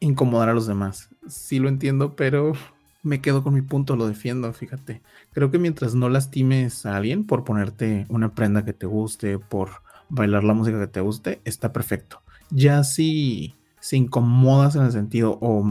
incomodar 0.00 0.48
a 0.48 0.52
los 0.52 0.66
demás. 0.66 1.10
Sí 1.28 1.60
lo 1.60 1.68
entiendo, 1.68 2.16
pero 2.16 2.54
me 3.04 3.20
quedo 3.20 3.44
con 3.44 3.54
mi 3.54 3.62
punto, 3.62 3.94
lo 3.94 4.08
defiendo, 4.08 4.52
fíjate. 4.52 5.00
Creo 5.32 5.52
que 5.52 5.60
mientras 5.60 5.94
no 5.94 6.08
lastimes 6.08 6.86
a 6.86 6.96
alguien 6.96 7.24
por 7.24 7.44
ponerte 7.44 8.04
una 8.08 8.34
prenda 8.34 8.64
que 8.64 8.72
te 8.72 8.86
guste, 8.86 9.38
por 9.38 9.70
bailar 10.08 10.42
la 10.42 10.54
música 10.54 10.80
que 10.80 10.88
te 10.88 11.00
guste, 11.00 11.40
está 11.44 11.72
perfecto. 11.72 12.20
Ya 12.50 12.82
si 12.82 13.54
se 13.78 13.96
incomodas 13.96 14.74
en 14.74 14.82
el 14.82 14.90
sentido 14.90 15.38
o 15.40 15.64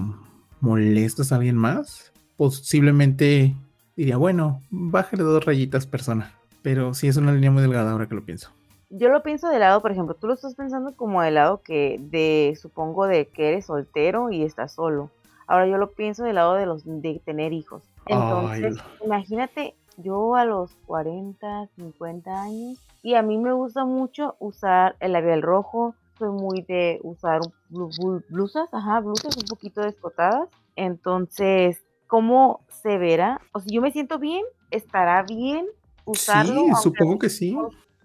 molestas 0.61 1.33
a 1.33 1.35
alguien 1.35 1.57
más, 1.57 2.13
posiblemente 2.37 3.53
diría, 3.97 4.15
bueno, 4.15 4.63
bájale 4.69 5.23
dos 5.23 5.43
rayitas 5.43 5.85
persona. 5.85 6.38
Pero 6.61 6.93
sí 6.93 7.07
es 7.07 7.17
una 7.17 7.31
línea 7.31 7.51
muy 7.51 7.61
delgada 7.61 7.91
ahora 7.91 8.07
que 8.07 8.15
lo 8.15 8.25
pienso. 8.25 8.51
Yo 8.89 9.09
lo 9.09 9.21
pienso 9.21 9.49
de 9.49 9.59
lado, 9.59 9.81
por 9.81 9.91
ejemplo, 9.91 10.15
tú 10.15 10.27
lo 10.27 10.33
estás 10.33 10.55
pensando 10.55 10.95
como 10.95 11.21
de 11.21 11.31
lado 11.31 11.61
que 11.63 11.97
de, 11.99 12.57
supongo, 12.59 13.05
de 13.05 13.27
que 13.29 13.49
eres 13.49 13.67
soltero 13.67 14.31
y 14.31 14.43
estás 14.43 14.73
solo. 14.73 15.11
Ahora 15.47 15.67
yo 15.67 15.77
lo 15.77 15.91
pienso 15.93 16.23
del 16.23 16.35
lado 16.35 16.55
de 16.55 16.65
los 16.65 16.83
de 16.85 17.21
tener 17.23 17.53
hijos. 17.53 17.83
Ay, 18.07 18.15
Entonces, 18.15 18.83
imagínate, 19.03 19.75
yo 19.97 20.35
a 20.35 20.45
los 20.45 20.75
40, 20.85 21.67
50 21.75 22.41
años, 22.41 22.79
y 23.03 23.13
a 23.13 23.21
mí 23.21 23.37
me 23.37 23.53
gusta 23.53 23.85
mucho 23.85 24.35
usar 24.39 24.95
el 24.99 25.13
labial 25.13 25.41
rojo, 25.43 25.95
soy 26.17 26.29
muy 26.31 26.63
de 26.63 26.99
usar 27.03 27.41
blu- 27.69 27.95
blu- 27.95 28.23
blusas, 28.27 28.67
ajá, 28.73 28.99
blusas 29.01 29.37
un 29.37 29.47
poquito 29.47 29.81
descotadas. 29.81 30.49
Entonces, 30.75 31.83
¿cómo 32.07 32.61
se 32.69 32.97
verá? 32.97 33.41
O 33.53 33.59
sea, 33.59 33.71
yo 33.71 33.81
me 33.81 33.91
siento 33.91 34.17
bien, 34.19 34.43
estará 34.71 35.23
bien 35.23 35.65
usarlo, 36.11 36.65
sí, 36.67 36.73
supongo 36.83 37.19
que 37.19 37.29
sí. 37.29 37.57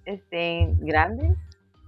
estén 0.04 0.78
grandes. 0.80 1.36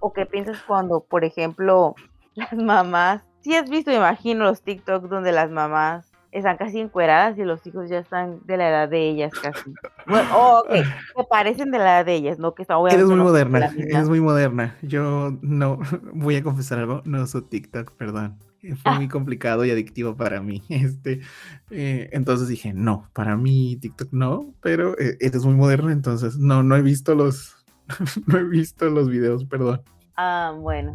¿O 0.01 0.13
qué 0.13 0.27
piensas 0.27 0.59
cuando, 0.67 1.01
por 1.01 1.25
ejemplo, 1.25 1.95
las 2.35 2.53
mamás, 2.53 3.23
si 3.41 3.55
has 3.55 3.69
visto, 3.69 3.93
imagino, 3.93 4.45
los 4.45 4.63
TikTok 4.63 5.05
donde 5.05 5.33
las 5.33 5.51
mamás 5.51 6.11
están 6.33 6.57
casi 6.59 6.81
encueradas 6.81 7.39
y 7.39 7.45
los 7.45 7.67
hijos 7.67 7.89
ya 7.89 7.99
están 7.99 8.41
de 8.45 8.57
la 8.57 8.69
edad 8.69 8.89
de 8.89 9.09
ellas 9.09 9.33
casi? 9.33 9.73
Bueno, 10.07 10.29
oh, 10.35 10.61
ok, 10.61 10.75
se 10.75 11.25
parecen 11.31 11.71
de 11.71 11.79
la 11.79 11.85
edad 11.85 12.07
de 12.07 12.15
ellas, 12.15 12.39
¿no? 12.39 12.55
Que 12.55 12.63
está 12.63 12.77
Eres 12.91 13.07
muy 13.07 13.17
no 13.17 13.25
moderna, 13.25 13.73
eres 13.77 14.09
muy 14.09 14.21
moderna. 14.21 14.77
Yo 14.83 15.33
no 15.41 15.79
voy 16.13 16.37
a 16.37 16.43
confesar 16.43 16.81
algo, 16.81 17.03
no 17.05 17.23
uso 17.23 17.43
TikTok, 17.43 17.93
perdón. 17.93 18.39
Eh, 18.67 18.77
Fue 18.77 18.93
muy 18.95 19.09
complicado 19.09 19.65
y 19.65 19.71
adictivo 19.71 20.17
para 20.17 20.41
mí. 20.43 20.63
Este, 20.69 21.21
eh, 21.71 22.09
entonces 22.13 22.49
dije, 22.49 22.73
no, 22.75 23.09
para 23.13 23.37
mí 23.37 23.77
TikTok 23.81 24.09
no, 24.13 24.55
pero 24.61 24.99
eh, 24.99 25.17
eres 25.21 25.45
muy 25.45 25.55
moderna, 25.55 25.93
entonces 25.93 26.37
no, 26.39 26.63
no 26.63 26.77
he 26.77 26.83
visto 26.83 27.15
los, 27.15 27.55
no 28.27 28.39
he 28.39 28.45
visto 28.45 28.89
los 28.91 29.09
videos, 29.09 29.45
perdón. 29.45 29.83
Ah, 30.17 30.55
bueno, 30.59 30.95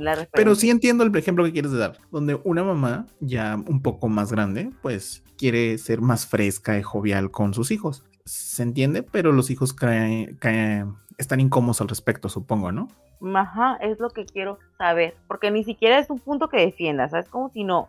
la 0.00 0.26
Pero 0.32 0.54
sí 0.54 0.70
entiendo 0.70 1.04
el 1.04 1.14
ejemplo 1.14 1.44
que 1.44 1.52
quieres 1.52 1.72
dar, 1.72 1.98
donde 2.10 2.40
una 2.44 2.64
mamá 2.64 3.06
ya 3.20 3.56
un 3.66 3.82
poco 3.82 4.08
más 4.08 4.32
grande, 4.32 4.70
pues 4.82 5.22
quiere 5.36 5.76
ser 5.78 6.00
más 6.00 6.26
fresca 6.26 6.78
y 6.78 6.82
jovial 6.82 7.30
con 7.30 7.54
sus 7.54 7.70
hijos. 7.70 8.02
Se 8.24 8.62
entiende, 8.62 9.02
pero 9.02 9.32
los 9.32 9.50
hijos 9.50 9.74
caen- 9.76 10.38
caen- 10.38 10.94
están 11.18 11.40
incómodos 11.40 11.80
al 11.80 11.88
respecto, 11.88 12.28
supongo, 12.28 12.72
¿no? 12.72 12.88
Ajá, 13.34 13.76
es 13.80 14.00
lo 14.00 14.10
que 14.10 14.26
quiero 14.26 14.58
saber, 14.78 15.14
porque 15.28 15.50
ni 15.50 15.64
siquiera 15.64 15.98
es 15.98 16.10
un 16.10 16.18
punto 16.18 16.48
que 16.48 16.58
defiendas, 16.58 17.12
¿sabes? 17.12 17.28
Como 17.28 17.50
si 17.50 17.64
no. 17.64 17.88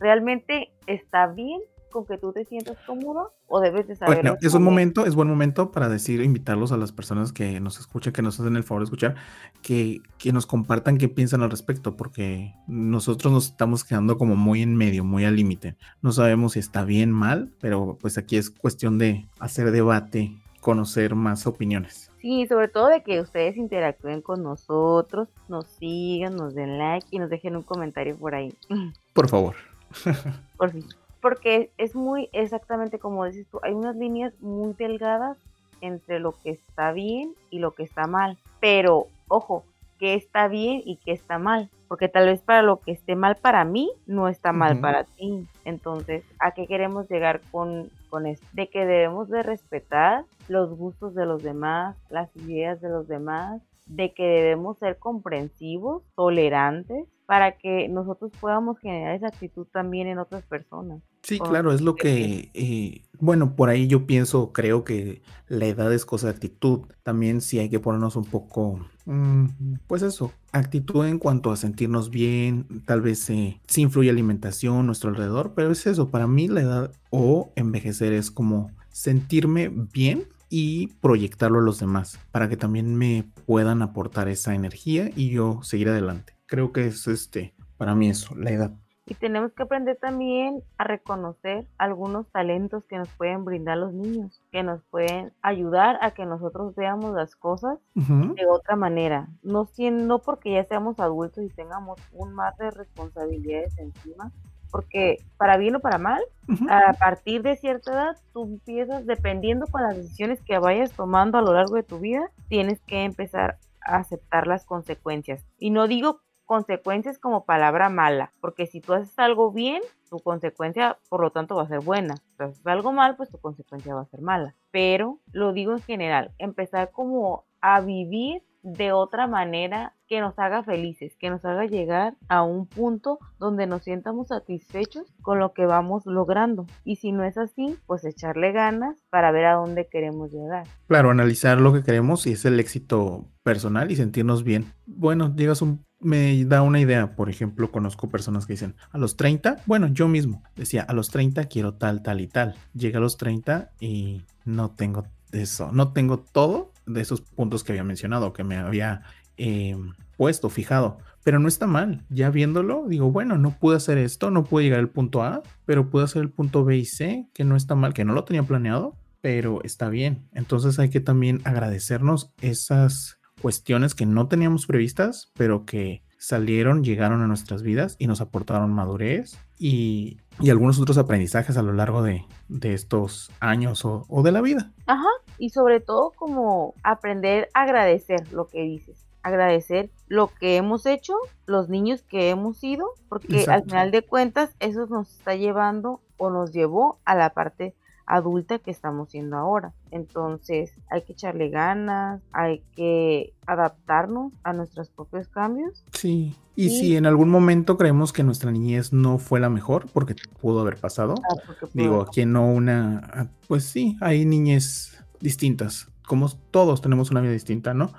¿realmente 0.00 0.72
está 0.86 1.26
bien 1.28 1.60
con 1.92 2.06
que 2.06 2.18
tú 2.18 2.32
te 2.32 2.44
sientas 2.44 2.78
cómodo 2.86 3.32
o 3.48 3.60
debes 3.60 3.86
de 3.88 3.96
saber? 3.96 4.22
Bueno, 4.22 4.36
es 4.40 4.54
un 4.54 4.62
momento, 4.62 5.04
es 5.04 5.14
buen 5.14 5.28
momento 5.28 5.72
para 5.72 5.88
decir, 5.88 6.22
invitarlos 6.22 6.72
a 6.72 6.76
las 6.76 6.92
personas 6.92 7.32
que 7.32 7.60
nos 7.60 7.78
escuchan, 7.78 8.12
que 8.12 8.22
nos 8.22 8.38
hacen 8.40 8.56
el 8.56 8.62
favor 8.62 8.82
de 8.82 8.84
escuchar, 8.84 9.16
que, 9.60 10.00
que 10.18 10.32
nos 10.32 10.46
compartan 10.46 10.98
qué 10.98 11.08
piensan 11.08 11.42
al 11.42 11.50
respecto, 11.50 11.96
porque 11.96 12.54
nosotros 12.66 13.32
nos 13.32 13.46
estamos 13.46 13.84
quedando 13.84 14.18
como 14.18 14.36
muy 14.36 14.62
en 14.62 14.76
medio, 14.76 15.04
muy 15.04 15.24
al 15.24 15.36
límite. 15.36 15.76
No 16.00 16.12
sabemos 16.12 16.52
si 16.52 16.60
está 16.60 16.84
bien, 16.84 17.10
mal, 17.10 17.52
pero 17.60 17.98
pues 18.00 18.18
aquí 18.18 18.36
es 18.36 18.50
cuestión 18.50 18.98
de 18.98 19.26
hacer 19.38 19.70
debate, 19.70 20.32
conocer 20.60 21.14
más 21.16 21.46
opiniones. 21.46 22.09
Sí, 22.20 22.46
sobre 22.46 22.68
todo 22.68 22.88
de 22.88 23.02
que 23.02 23.20
ustedes 23.20 23.56
interactúen 23.56 24.20
con 24.20 24.42
nosotros, 24.42 25.28
nos 25.48 25.66
sigan, 25.66 26.36
nos 26.36 26.54
den 26.54 26.78
like 26.78 27.06
y 27.10 27.18
nos 27.18 27.30
dejen 27.30 27.56
un 27.56 27.62
comentario 27.62 28.16
por 28.16 28.34
ahí. 28.34 28.54
Por 29.14 29.28
favor. 29.28 29.56
Por 30.56 30.70
fin. 30.70 30.84
Porque 31.20 31.70
es 31.76 31.94
muy 31.94 32.28
exactamente 32.32 32.98
como 32.98 33.24
dices 33.24 33.46
tú, 33.50 33.60
hay 33.62 33.72
unas 33.72 33.96
líneas 33.96 34.32
muy 34.40 34.72
delgadas 34.74 35.36
entre 35.80 36.18
lo 36.18 36.32
que 36.32 36.50
está 36.50 36.92
bien 36.92 37.34
y 37.50 37.58
lo 37.58 37.72
que 37.72 37.82
está 37.82 38.06
mal. 38.06 38.38
Pero, 38.60 39.06
ojo, 39.28 39.64
que 40.00 40.14
está 40.14 40.48
bien 40.48 40.82
y 40.84 40.96
que 40.96 41.12
está 41.12 41.38
mal. 41.38 41.70
Porque 41.86 42.08
tal 42.08 42.26
vez 42.26 42.40
para 42.40 42.62
lo 42.62 42.80
que 42.80 42.92
esté 42.92 43.14
mal 43.14 43.36
para 43.36 43.64
mí, 43.64 43.90
no 44.06 44.28
está 44.28 44.52
mal 44.52 44.80
para 44.80 45.04
ti. 45.04 45.46
Entonces, 45.64 46.24
¿a 46.38 46.52
qué 46.52 46.66
queremos 46.66 47.08
llegar 47.10 47.40
con, 47.52 47.90
con 48.08 48.26
esto? 48.26 48.46
De 48.52 48.68
que 48.68 48.86
debemos 48.86 49.28
de 49.28 49.42
respetar 49.42 50.24
los 50.48 50.76
gustos 50.76 51.14
de 51.14 51.26
los 51.26 51.42
demás, 51.42 51.96
las 52.08 52.34
ideas 52.36 52.80
de 52.80 52.88
los 52.88 53.06
demás, 53.06 53.60
de 53.86 54.14
que 54.14 54.24
debemos 54.24 54.78
ser 54.78 54.98
comprensivos, 54.98 56.02
tolerantes, 56.14 57.06
para 57.26 57.52
que 57.52 57.88
nosotros 57.88 58.32
podamos 58.40 58.78
generar 58.78 59.14
esa 59.14 59.28
actitud 59.28 59.66
también 59.72 60.06
en 60.06 60.18
otras 60.18 60.44
personas. 60.46 61.02
Sí, 61.22 61.38
claro, 61.38 61.72
es 61.72 61.80
lo 61.82 61.96
que- 61.96 62.02
que, 62.02 62.50
eh, 62.54 63.02
bueno, 63.18 63.54
por 63.54 63.68
ahí 63.68 63.86
yo 63.86 64.06
pienso, 64.06 64.52
creo 64.52 64.84
que 64.84 65.22
la 65.48 65.66
edad 65.66 65.92
es 65.92 66.06
cosa 66.06 66.28
de 66.28 66.32
actitud. 66.32 66.86
También 67.02 67.40
sí 67.42 67.58
hay 67.58 67.68
que 67.68 67.78
ponernos 67.78 68.16
un 68.16 68.24
poco, 68.24 68.80
mm, 69.04 69.44
pues 69.86 70.02
eso, 70.02 70.32
actitud 70.52 71.04
en 71.06 71.18
cuanto 71.18 71.52
a 71.52 71.56
sentirnos 71.56 72.10
bien, 72.10 72.66
tal 72.86 73.02
vez 73.02 73.28
eh, 73.30 73.60
sí 73.66 73.82
influye 73.82 74.08
alimentación, 74.10 74.86
nuestro 74.86 75.10
alrededor, 75.10 75.52
pero 75.54 75.70
es 75.70 75.86
eso, 75.86 76.10
para 76.10 76.26
mí 76.26 76.48
la 76.48 76.62
edad 76.62 76.92
o 77.10 77.52
envejecer 77.54 78.12
es 78.14 78.30
como 78.30 78.70
sentirme 78.90 79.68
bien 79.68 80.24
y 80.48 80.88
proyectarlo 81.00 81.58
a 81.58 81.62
los 81.62 81.78
demás, 81.78 82.18
para 82.32 82.48
que 82.48 82.56
también 82.56 82.96
me 82.96 83.30
puedan 83.46 83.82
aportar 83.82 84.28
esa 84.28 84.54
energía 84.54 85.10
y 85.14 85.30
yo 85.30 85.60
seguir 85.62 85.90
adelante. 85.90 86.34
Creo 86.46 86.72
que 86.72 86.86
es 86.86 87.06
este, 87.06 87.54
para 87.76 87.94
mí 87.94 88.08
eso, 88.08 88.34
la 88.34 88.50
edad. 88.50 88.72
Y 89.10 89.14
tenemos 89.14 89.52
que 89.52 89.64
aprender 89.64 89.96
también 89.96 90.62
a 90.78 90.84
reconocer 90.84 91.66
algunos 91.78 92.28
talentos 92.28 92.84
que 92.84 92.96
nos 92.96 93.08
pueden 93.08 93.44
brindar 93.44 93.76
los 93.76 93.92
niños, 93.92 94.40
que 94.52 94.62
nos 94.62 94.84
pueden 94.84 95.32
ayudar 95.42 95.98
a 96.00 96.12
que 96.12 96.24
nosotros 96.26 96.76
veamos 96.76 97.12
las 97.16 97.34
cosas 97.34 97.80
de 97.96 98.46
otra 98.46 98.76
manera. 98.76 99.26
No, 99.42 99.68
no 99.90 100.18
porque 100.20 100.52
ya 100.52 100.62
seamos 100.62 101.00
adultos 101.00 101.42
y 101.42 101.48
tengamos 101.48 101.98
un 102.12 102.32
mar 102.34 102.54
de 102.56 102.70
responsabilidades 102.70 103.76
encima, 103.78 104.30
porque 104.70 105.16
para 105.36 105.56
bien 105.56 105.74
o 105.74 105.80
para 105.80 105.98
mal, 105.98 106.22
a 106.68 106.92
partir 106.92 107.42
de 107.42 107.56
cierta 107.56 107.92
edad, 107.92 108.16
tú 108.32 108.44
empiezas, 108.44 109.06
dependiendo 109.06 109.66
con 109.66 109.82
las 109.82 109.96
decisiones 109.96 110.40
que 110.40 110.56
vayas 110.60 110.92
tomando 110.92 111.36
a 111.36 111.42
lo 111.42 111.52
largo 111.52 111.74
de 111.74 111.82
tu 111.82 111.98
vida, 111.98 112.30
tienes 112.46 112.80
que 112.82 113.02
empezar 113.02 113.58
a 113.84 113.96
aceptar 113.96 114.46
las 114.46 114.64
consecuencias. 114.64 115.44
Y 115.58 115.70
no 115.70 115.88
digo 115.88 116.20
consecuencias 116.50 117.20
como 117.20 117.44
palabra 117.44 117.90
mala, 117.90 118.32
porque 118.40 118.66
si 118.66 118.80
tú 118.80 118.92
haces 118.92 119.16
algo 119.20 119.52
bien, 119.52 119.82
tu 120.10 120.18
consecuencia, 120.18 120.98
por 121.08 121.20
lo 121.20 121.30
tanto, 121.30 121.54
va 121.54 121.62
a 121.62 121.68
ser 121.68 121.78
buena. 121.78 122.16
Si 122.16 122.42
haces 122.42 122.66
algo 122.66 122.90
mal, 122.90 123.14
pues 123.14 123.30
tu 123.30 123.38
consecuencia 123.38 123.94
va 123.94 124.00
a 124.00 124.06
ser 124.06 124.20
mala. 124.20 124.56
Pero 124.72 125.20
lo 125.30 125.52
digo 125.52 125.70
en 125.70 125.80
general, 125.80 126.32
empezar 126.38 126.90
como 126.90 127.44
a 127.60 127.80
vivir 127.80 128.42
de 128.64 128.90
otra 128.90 129.28
manera 129.28 129.94
que 130.08 130.20
nos 130.20 130.40
haga 130.40 130.64
felices, 130.64 131.14
que 131.20 131.30
nos 131.30 131.44
haga 131.44 131.66
llegar 131.66 132.16
a 132.26 132.42
un 132.42 132.66
punto 132.66 133.20
donde 133.38 133.68
nos 133.68 133.84
sientamos 133.84 134.26
satisfechos 134.26 135.14
con 135.22 135.38
lo 135.38 135.52
que 135.52 135.66
vamos 135.66 136.04
logrando. 136.04 136.66
Y 136.82 136.96
si 136.96 137.12
no 137.12 137.22
es 137.22 137.38
así, 137.38 137.78
pues 137.86 138.04
echarle 138.04 138.50
ganas 138.50 138.96
para 139.08 139.30
ver 139.30 139.44
a 139.44 139.54
dónde 139.54 139.86
queremos 139.86 140.32
llegar. 140.32 140.66
Claro, 140.88 141.10
analizar 141.10 141.60
lo 141.60 141.72
que 141.72 141.84
queremos 141.84 142.26
y 142.26 142.32
es 142.32 142.44
el 142.44 142.58
éxito 142.58 143.24
personal 143.44 143.92
y 143.92 143.94
sentirnos 143.94 144.42
bien. 144.42 144.72
Bueno, 144.84 145.28
digas 145.28 145.62
un, 145.62 145.84
me 146.00 146.44
da 146.44 146.62
una 146.62 146.80
idea. 146.80 147.14
Por 147.14 147.30
ejemplo, 147.30 147.70
conozco 147.70 148.08
personas 148.08 148.46
que 148.46 148.54
dicen 148.54 148.74
a 148.90 148.98
los 148.98 149.16
30, 149.16 149.62
bueno, 149.66 149.88
yo 149.88 150.08
mismo 150.08 150.42
decía 150.56 150.82
a 150.82 150.92
los 150.92 151.10
30 151.10 151.44
quiero 151.46 151.74
tal, 151.74 152.02
tal 152.02 152.20
y 152.20 152.26
tal. 152.26 152.54
Llega 152.74 152.98
a 152.98 153.02
los 153.02 153.16
30 153.16 153.70
y 153.80 154.22
no 154.44 154.70
tengo 154.70 155.06
eso, 155.32 155.70
no 155.72 155.92
tengo 155.92 156.18
todo 156.18 156.72
de 156.86 157.00
esos 157.02 157.20
puntos 157.20 157.62
que 157.62 157.72
había 157.72 157.84
mencionado, 157.84 158.32
que 158.32 158.42
me 158.42 158.56
había 158.56 159.02
eh, 159.36 159.76
puesto, 160.16 160.50
fijado. 160.50 160.98
Pero 161.22 161.38
no 161.38 161.48
está 161.48 161.66
mal. 161.66 162.04
Ya 162.08 162.30
viéndolo, 162.30 162.86
digo, 162.88 163.10
bueno, 163.12 163.36
no 163.36 163.58
pude 163.58 163.76
hacer 163.76 163.98
esto, 163.98 164.30
no 164.30 164.44
pude 164.44 164.64
llegar 164.64 164.80
al 164.80 164.88
punto 164.88 165.22
A, 165.22 165.42
pero 165.66 165.90
pude 165.90 166.04
hacer 166.04 166.22
el 166.22 166.30
punto 166.30 166.64
B 166.64 166.78
y 166.78 166.86
C, 166.86 167.28
que 167.34 167.44
no 167.44 167.56
está 167.56 167.74
mal, 167.74 167.92
que 167.92 168.04
no 168.04 168.14
lo 168.14 168.24
tenía 168.24 168.42
planeado, 168.42 168.96
pero 169.20 169.62
está 169.62 169.90
bien. 169.90 170.28
Entonces 170.32 170.78
hay 170.78 170.88
que 170.88 171.00
también 171.00 171.40
agradecernos 171.44 172.32
esas 172.40 173.19
cuestiones 173.40 173.94
que 173.94 174.06
no 174.06 174.28
teníamos 174.28 174.66
previstas, 174.66 175.32
pero 175.36 175.64
que 175.64 176.02
salieron, 176.18 176.84
llegaron 176.84 177.22
a 177.22 177.26
nuestras 177.26 177.62
vidas 177.62 177.96
y 177.98 178.06
nos 178.06 178.20
aportaron 178.20 178.72
madurez 178.72 179.38
y, 179.58 180.18
y 180.38 180.50
algunos 180.50 180.78
otros 180.78 180.98
aprendizajes 180.98 181.56
a 181.56 181.62
lo 181.62 181.72
largo 181.72 182.02
de, 182.02 182.26
de 182.48 182.74
estos 182.74 183.30
años 183.40 183.84
o, 183.84 184.04
o, 184.08 184.22
de 184.22 184.30
la 184.30 184.42
vida. 184.42 184.70
Ajá, 184.86 185.08
y 185.38 185.50
sobre 185.50 185.80
todo 185.80 186.12
como 186.14 186.74
aprender 186.82 187.48
a 187.54 187.62
agradecer 187.62 188.30
lo 188.32 188.48
que 188.48 188.62
dices, 188.62 189.06
agradecer 189.22 189.90
lo 190.08 190.28
que 190.28 190.56
hemos 190.56 190.84
hecho, 190.84 191.14
los 191.46 191.70
niños 191.70 192.02
que 192.02 192.28
hemos 192.28 192.58
sido, 192.58 192.90
porque 193.08 193.40
Exacto. 193.40 193.52
al 193.52 193.64
final 193.64 193.90
de 193.90 194.02
cuentas 194.02 194.50
eso 194.60 194.86
nos 194.86 195.10
está 195.10 195.34
llevando 195.34 196.02
o 196.18 196.28
nos 196.28 196.52
llevó 196.52 196.98
a 197.06 197.14
la 197.14 197.30
parte 197.30 197.74
adulta 198.10 198.58
que 198.58 198.72
estamos 198.72 199.10
siendo 199.10 199.36
ahora. 199.36 199.72
Entonces 199.92 200.72
hay 200.90 201.02
que 201.02 201.12
echarle 201.12 201.48
ganas, 201.48 202.20
hay 202.32 202.60
que 202.74 203.32
adaptarnos 203.46 204.32
a 204.42 204.52
nuestros 204.52 204.88
propios 204.90 205.28
cambios. 205.28 205.84
Sí, 205.92 206.34
y, 206.56 206.66
y 206.66 206.70
si 206.70 206.96
en 206.96 207.06
algún 207.06 207.30
momento 207.30 207.78
creemos 207.78 208.12
que 208.12 208.24
nuestra 208.24 208.50
niñez 208.50 208.92
no 208.92 209.18
fue 209.18 209.38
la 209.38 209.48
mejor, 209.48 209.86
porque 209.92 210.16
pudo 210.40 210.60
haber 210.60 210.76
pasado, 210.76 211.14
ah, 211.18 211.54
digo, 211.72 212.02
aquí 212.02 212.26
no 212.26 212.50
una, 212.50 213.30
pues 213.46 213.64
sí, 213.64 213.96
hay 214.00 214.24
niñez 214.24 214.98
distintas, 215.20 215.88
como 216.04 216.28
todos 216.50 216.82
tenemos 216.82 217.12
una 217.12 217.20
vida 217.20 217.32
distinta, 217.32 217.74
¿no? 217.74 217.92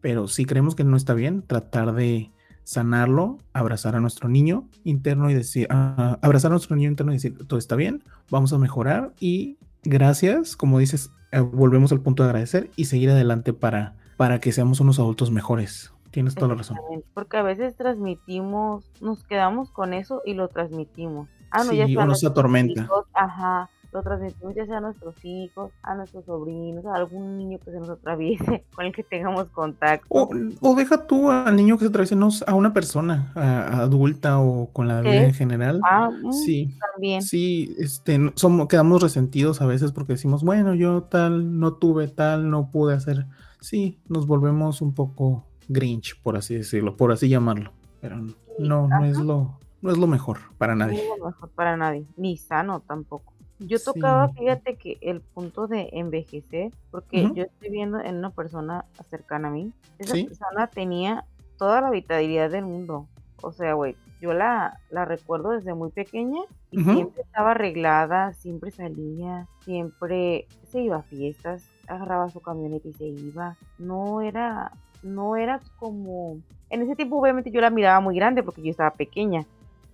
Pero 0.00 0.26
si 0.26 0.44
creemos 0.44 0.74
que 0.74 0.82
no 0.82 0.96
está 0.96 1.14
bien, 1.14 1.42
tratar 1.42 1.94
de 1.94 2.32
sanarlo, 2.64 3.38
abrazar 3.52 3.96
a 3.96 4.00
nuestro 4.00 4.28
niño 4.28 4.68
interno 4.84 5.30
y 5.30 5.34
decir, 5.34 5.68
uh, 5.70 6.16
abrazar 6.22 6.50
a 6.50 6.54
nuestro 6.54 6.76
niño 6.76 6.88
interno 6.88 7.12
y 7.12 7.16
decir, 7.16 7.36
todo 7.46 7.58
está 7.58 7.76
bien, 7.76 8.02
vamos 8.30 8.52
a 8.52 8.58
mejorar 8.58 9.12
y 9.20 9.58
gracias, 9.84 10.56
como 10.56 10.78
dices, 10.78 11.10
eh, 11.32 11.40
volvemos 11.40 11.92
al 11.92 12.00
punto 12.00 12.22
de 12.22 12.28
agradecer 12.28 12.70
y 12.76 12.86
seguir 12.86 13.10
adelante 13.10 13.52
para, 13.52 13.94
para 14.16 14.38
que 14.38 14.52
seamos 14.52 14.80
unos 14.80 14.98
adultos 14.98 15.30
mejores. 15.30 15.92
Tienes 16.10 16.34
toda 16.34 16.48
la 16.48 16.54
razón. 16.56 16.76
Porque 17.14 17.38
a 17.38 17.42
veces 17.42 17.74
transmitimos, 17.74 18.84
nos 19.00 19.24
quedamos 19.24 19.70
con 19.70 19.94
eso 19.94 20.20
y 20.26 20.34
lo 20.34 20.48
transmitimos. 20.48 21.28
Ah, 21.50 21.64
no, 21.64 21.70
sí, 21.70 21.78
ya 21.78 22.04
uno 22.04 22.14
se 22.14 22.26
atormenta. 22.26 22.82
Hijos, 22.82 23.06
ajá, 23.14 23.70
lo 23.92 24.02
transmitimos 24.02 24.54
ya 24.54 24.64
sea 24.66 24.78
a 24.78 24.80
nuestros 24.80 25.14
hijos, 25.22 25.70
a 25.82 25.94
nuestros 25.94 26.24
sobrinos, 26.24 26.84
a 26.86 26.94
algún 26.94 27.36
niño 27.36 27.58
que 27.58 27.70
se 27.70 27.78
nos 27.78 27.90
atraviese, 27.90 28.64
con 28.74 28.86
el 28.86 28.92
que 28.92 29.02
tengamos 29.02 29.44
contacto. 29.50 30.06
O, 30.08 30.30
o 30.60 30.74
deja 30.74 31.06
tú 31.06 31.30
al 31.30 31.54
niño 31.54 31.76
que 31.76 31.84
se 31.84 31.88
atraviese 31.88 32.16
no, 32.16 32.30
a 32.46 32.54
una 32.54 32.72
persona 32.72 33.32
a, 33.34 33.40
a 33.40 33.78
adulta 33.80 34.40
o 34.40 34.70
con 34.72 34.88
la 34.88 35.02
vida 35.02 35.24
en 35.24 35.34
general. 35.34 35.80
Ah, 35.84 36.10
sí, 36.30 36.74
también. 36.92 37.22
Sí, 37.22 37.74
este, 37.78 38.32
somos, 38.34 38.66
quedamos 38.68 39.02
resentidos 39.02 39.60
a 39.60 39.66
veces 39.66 39.92
porque 39.92 40.14
decimos, 40.14 40.42
bueno, 40.42 40.74
yo 40.74 41.02
tal, 41.02 41.58
no 41.58 41.74
tuve 41.74 42.08
tal, 42.08 42.50
no 42.50 42.70
pude 42.70 42.94
hacer. 42.94 43.26
Sí, 43.60 44.00
nos 44.08 44.26
volvemos 44.26 44.80
un 44.80 44.94
poco 44.94 45.44
Grinch, 45.68 46.20
por 46.22 46.36
así 46.36 46.54
decirlo, 46.54 46.96
por 46.96 47.12
así 47.12 47.28
llamarlo. 47.28 47.72
Pero 48.00 48.16
no, 48.58 48.88
no 48.88 49.04
es 49.04 49.18
lo, 49.18 49.58
no 49.82 49.90
es 49.90 49.98
lo 49.98 50.06
mejor 50.06 50.38
para 50.58 50.74
nadie. 50.74 50.96
No 50.96 51.14
es 51.14 51.18
lo 51.18 51.26
mejor 51.26 51.50
para 51.50 51.76
nadie, 51.76 52.06
ni 52.16 52.36
sano 52.36 52.80
tampoco. 52.80 53.31
Yo 53.66 53.78
tocaba, 53.82 54.28
sí. 54.28 54.38
fíjate 54.38 54.76
que 54.76 54.98
el 55.00 55.20
punto 55.20 55.66
de 55.66 55.88
envejecer, 55.92 56.72
porque 56.90 57.24
uh 57.24 57.28
-huh. 57.28 57.34
yo 57.34 57.44
estoy 57.44 57.70
viendo 57.70 58.00
en 58.00 58.16
una 58.16 58.30
persona 58.30 58.84
cercana 59.08 59.48
a 59.48 59.50
mí, 59.50 59.72
esa 59.98 60.14
¿Sí? 60.14 60.24
persona 60.24 60.66
tenía 60.66 61.24
toda 61.56 61.80
la 61.80 61.90
vitalidad 61.90 62.50
del 62.50 62.64
mundo. 62.64 63.06
O 63.42 63.52
sea, 63.52 63.74
güey, 63.74 63.96
yo 64.20 64.32
la, 64.32 64.78
la 64.90 65.04
recuerdo 65.04 65.50
desde 65.50 65.74
muy 65.74 65.90
pequeña 65.90 66.42
y 66.70 66.78
uh 66.80 66.84
-huh. 66.84 66.94
siempre 66.94 67.22
estaba 67.22 67.50
arreglada, 67.50 68.32
siempre 68.34 68.70
salía, 68.70 69.48
siempre 69.64 70.46
se 70.64 70.80
iba 70.80 70.96
a 70.96 71.02
fiestas, 71.02 71.68
agarraba 71.88 72.30
su 72.30 72.40
camioneta 72.40 72.88
y 72.88 72.92
se 72.92 73.06
iba. 73.06 73.56
No 73.78 74.20
era, 74.20 74.72
no 75.02 75.36
era 75.36 75.60
como... 75.78 76.38
En 76.70 76.82
ese 76.82 76.96
tiempo 76.96 77.18
obviamente 77.20 77.50
yo 77.50 77.60
la 77.60 77.70
miraba 77.70 78.00
muy 78.00 78.14
grande 78.14 78.42
porque 78.42 78.62
yo 78.62 78.70
estaba 78.70 78.92
pequeña, 78.92 79.44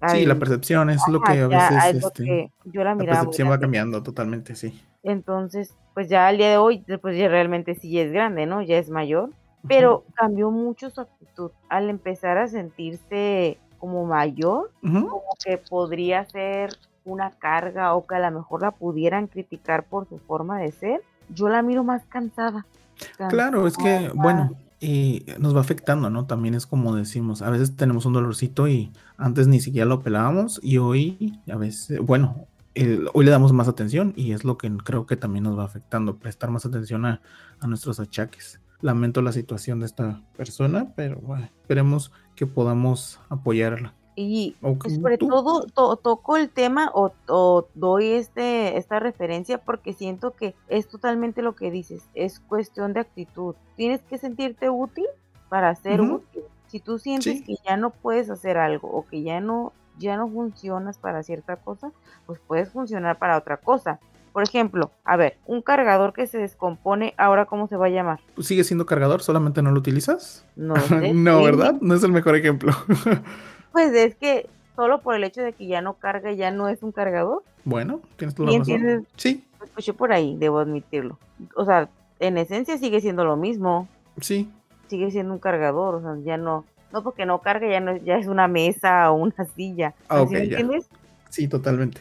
Sí, 0.06 0.26
la 0.26 0.37
percepción 0.37 0.90
es 0.90 1.02
lo 1.08 1.20
que 1.20 1.32
a 1.32 1.48
veces 1.48 2.04
este, 2.04 2.24
que 2.24 2.50
yo 2.66 2.84
la, 2.84 2.94
miraba 2.94 3.14
la 3.16 3.20
percepción 3.20 3.50
va 3.50 3.58
cambiando 3.58 4.02
totalmente, 4.02 4.54
sí. 4.54 4.80
Entonces, 5.02 5.74
pues 5.94 6.08
ya 6.08 6.28
al 6.28 6.37
día 6.37 6.50
de 6.50 6.56
hoy, 6.58 6.84
pues 7.00 7.18
ya 7.18 7.28
realmente 7.28 7.74
sí 7.74 7.98
es 7.98 8.12
grande, 8.12 8.46
¿no? 8.46 8.62
Ya 8.62 8.78
es 8.78 8.90
mayor, 8.90 9.30
pero 9.66 9.98
uh 9.98 10.00
-huh. 10.00 10.14
cambió 10.14 10.50
mucho 10.50 10.90
su 10.90 11.00
actitud 11.00 11.50
al 11.68 11.90
empezar 11.90 12.38
a 12.38 12.46
sentirse 12.46 13.58
como 13.78 14.04
mayor, 14.04 14.70
uh 14.82 14.87
-huh. 14.87 15.08
como 15.08 15.24
que 15.44 15.58
podría 15.58 16.24
ser 16.26 16.70
una 17.04 17.30
carga 17.30 17.94
o 17.94 18.06
que 18.06 18.14
a 18.14 18.30
lo 18.30 18.38
mejor 18.38 18.62
la 18.62 18.70
pudieran 18.70 19.26
criticar 19.26 19.84
por 19.84 20.08
su 20.08 20.18
forma 20.18 20.58
de 20.61 20.70
ser. 20.70 21.00
Yo 21.30 21.48
la 21.48 21.62
miro 21.62 21.82
más 21.82 22.04
cansada. 22.04 22.66
cansada. 22.98 23.30
Claro, 23.30 23.66
es 23.66 23.76
que, 23.76 24.11
bueno, 24.14 24.52
y 24.80 25.26
nos 25.38 25.56
va 25.56 25.61
afectando, 25.61 26.08
¿no? 26.11 26.26
También 26.26 26.54
es 26.54 26.66
como 26.66 26.94
decimos, 26.94 27.42
a 27.42 27.50
veces 27.50 27.76
tenemos 27.76 28.06
un 28.06 28.12
dolorcito 28.12 28.68
y 28.68 28.92
antes 29.18 29.48
ni 29.48 29.61
siquiera 29.61 29.87
lo 29.87 30.00
pelábamos 30.00 30.61
y 30.62 30.78
hoy, 30.78 31.40
a 31.50 31.57
veces, 31.57 31.98
bueno, 32.00 32.46
el, 32.74 33.11
hoy 33.12 33.24
le 33.24 33.31
damos 33.33 33.52
más 33.52 33.68
atención 33.68 34.14
y 34.16 34.33
es 34.33 34.44
lo 34.44 34.57
que 34.57 34.74
creo 34.78 35.07
que 35.07 35.16
también 35.16 35.44
nos 35.44 35.59
va 35.59 35.64
afectando, 35.64 36.16
prestar 36.16 36.50
más 36.50 36.64
atención 36.64 37.04
a, 37.04 37.20
a 37.61 37.66
nuestros 37.66 37.98
achaques. 38.00 38.61
Lamento 38.81 39.20
la 39.20 39.33
situación 39.33 39.81
de 39.81 39.87
esta 39.87 40.22
persona, 40.37 40.92
pero 40.94 41.20
bueno, 41.20 41.46
esperemos 41.46 42.12
que 42.37 42.46
podamos 42.46 43.20
apoyarla. 43.28 43.92
Y 44.14 44.57
okay. 44.62 44.96
sobre 44.96 45.18
¿Tú? 45.18 45.28
todo 45.28 45.66
to, 45.66 45.96
toco 45.96 46.37
el 46.37 46.48
tema 46.50 46.90
o, 46.94 47.12
o, 47.28 47.68
doy 47.74 48.07
este, 48.07 48.76
esta 48.76 48.98
referencia 49.00 49.59
porque 49.59 49.92
siento 49.92 50.33
que 50.33 50.54
es 50.68 50.88
totalmente 50.88 51.42
lo 51.42 51.54
que 51.54 51.70
dices, 51.70 52.09
es 52.14 52.40
cuestión 52.40 52.92
de 52.92 53.00
actitud. 53.00 53.54
Tienes 53.76 54.02
que 54.02 54.18
sentirte 54.18 54.70
útil 54.70 55.07
para 55.48 55.74
ser 55.74 56.00
uh 56.00 56.04
-huh. 56.04 56.14
útil. 56.16 56.42
Si 56.66 56.80
tú 56.80 56.98
sientes 56.98 57.38
sí. 57.38 57.44
que 57.44 57.54
ya 57.66 57.76
no 57.76 57.90
puedes 57.90 58.28
hacer 58.30 58.58
algo 58.58 58.88
o 58.88 59.06
que 59.06 59.22
ya 59.22 59.40
no, 59.40 59.72
ya 59.98 60.16
no 60.16 60.28
funcionas 60.28 60.98
para 60.98 61.22
cierta 61.22 61.56
cosa, 61.56 61.92
pues 62.26 62.40
puedes 62.46 62.70
funcionar 62.70 63.18
para 63.18 63.38
otra 63.38 63.56
cosa. 63.56 63.98
Por 64.32 64.42
ejemplo, 64.42 64.90
a 65.04 65.16
ver, 65.16 65.38
un 65.46 65.62
cargador 65.62 66.12
que 66.12 66.26
se 66.26 66.38
descompone, 66.38 67.14
¿ahora 67.16 67.46
cómo 67.46 67.66
se 67.66 67.76
va 67.76 67.87
a 67.87 67.90
llamar? 67.90 68.20
Pues 68.34 68.46
¿Sigue 68.46 68.64
siendo 68.64 68.87
cargador? 68.87 69.22
¿Solamente 69.22 69.62
no 69.62 69.72
lo 69.72 69.78
utilizas? 69.78 70.44
No, 70.54 70.76
sé. 70.76 71.14
no, 71.14 71.42
¿verdad? 71.42 71.76
No 71.80 71.94
es 71.94 72.02
el 72.04 72.12
mejor 72.12 72.37
ejemplo. 72.37 72.72
Pues 73.70 73.92
es 73.92 74.16
que 74.16 74.48
solo 74.74 75.02
por 75.02 75.14
el 75.14 75.24
hecho 75.24 75.42
de 75.42 75.52
que 75.52 75.66
ya 75.66 75.82
no 75.82 75.94
carga, 75.94 76.32
ya 76.32 76.50
no 76.50 76.68
es 76.68 76.82
un 76.82 76.90
cargador. 76.90 77.44
Bueno, 77.64 78.00
tienes 78.16 78.38
la 78.38 78.58
razón. 78.58 79.06
Sí. 79.14 79.44
Escuché 79.62 79.92
por 79.92 80.11
ahí, 80.11 80.37
debo 80.37 80.58
admitirlo. 80.58 81.18
O 81.54 81.64
sea, 81.64 81.88
en 82.18 82.38
esencia 82.38 82.78
sigue 82.78 83.00
siendo 83.00 83.24
lo 83.24 83.37
mismo. 83.37 83.87
Sí. 84.20 84.50
Sigue 84.88 85.11
siendo 85.11 85.33
un 85.33 85.38
cargador, 85.38 85.96
o 85.96 86.01
sea, 86.01 86.16
ya 86.24 86.37
no, 86.37 86.64
no 86.92 87.03
porque 87.03 87.27
no 87.27 87.40
carga, 87.40 87.68
ya 87.68 87.81
no 87.81 87.96
ya 87.96 88.16
es 88.16 88.27
una 88.27 88.48
mesa 88.48 89.11
o 89.11 89.14
una 89.16 89.44
silla. 89.57 89.94
Ah, 90.09 90.22
ok, 90.22 90.31
¿Sí 90.31 90.37
entiendes? 90.37 90.88
Sí, 91.31 91.48
totalmente. 91.48 92.01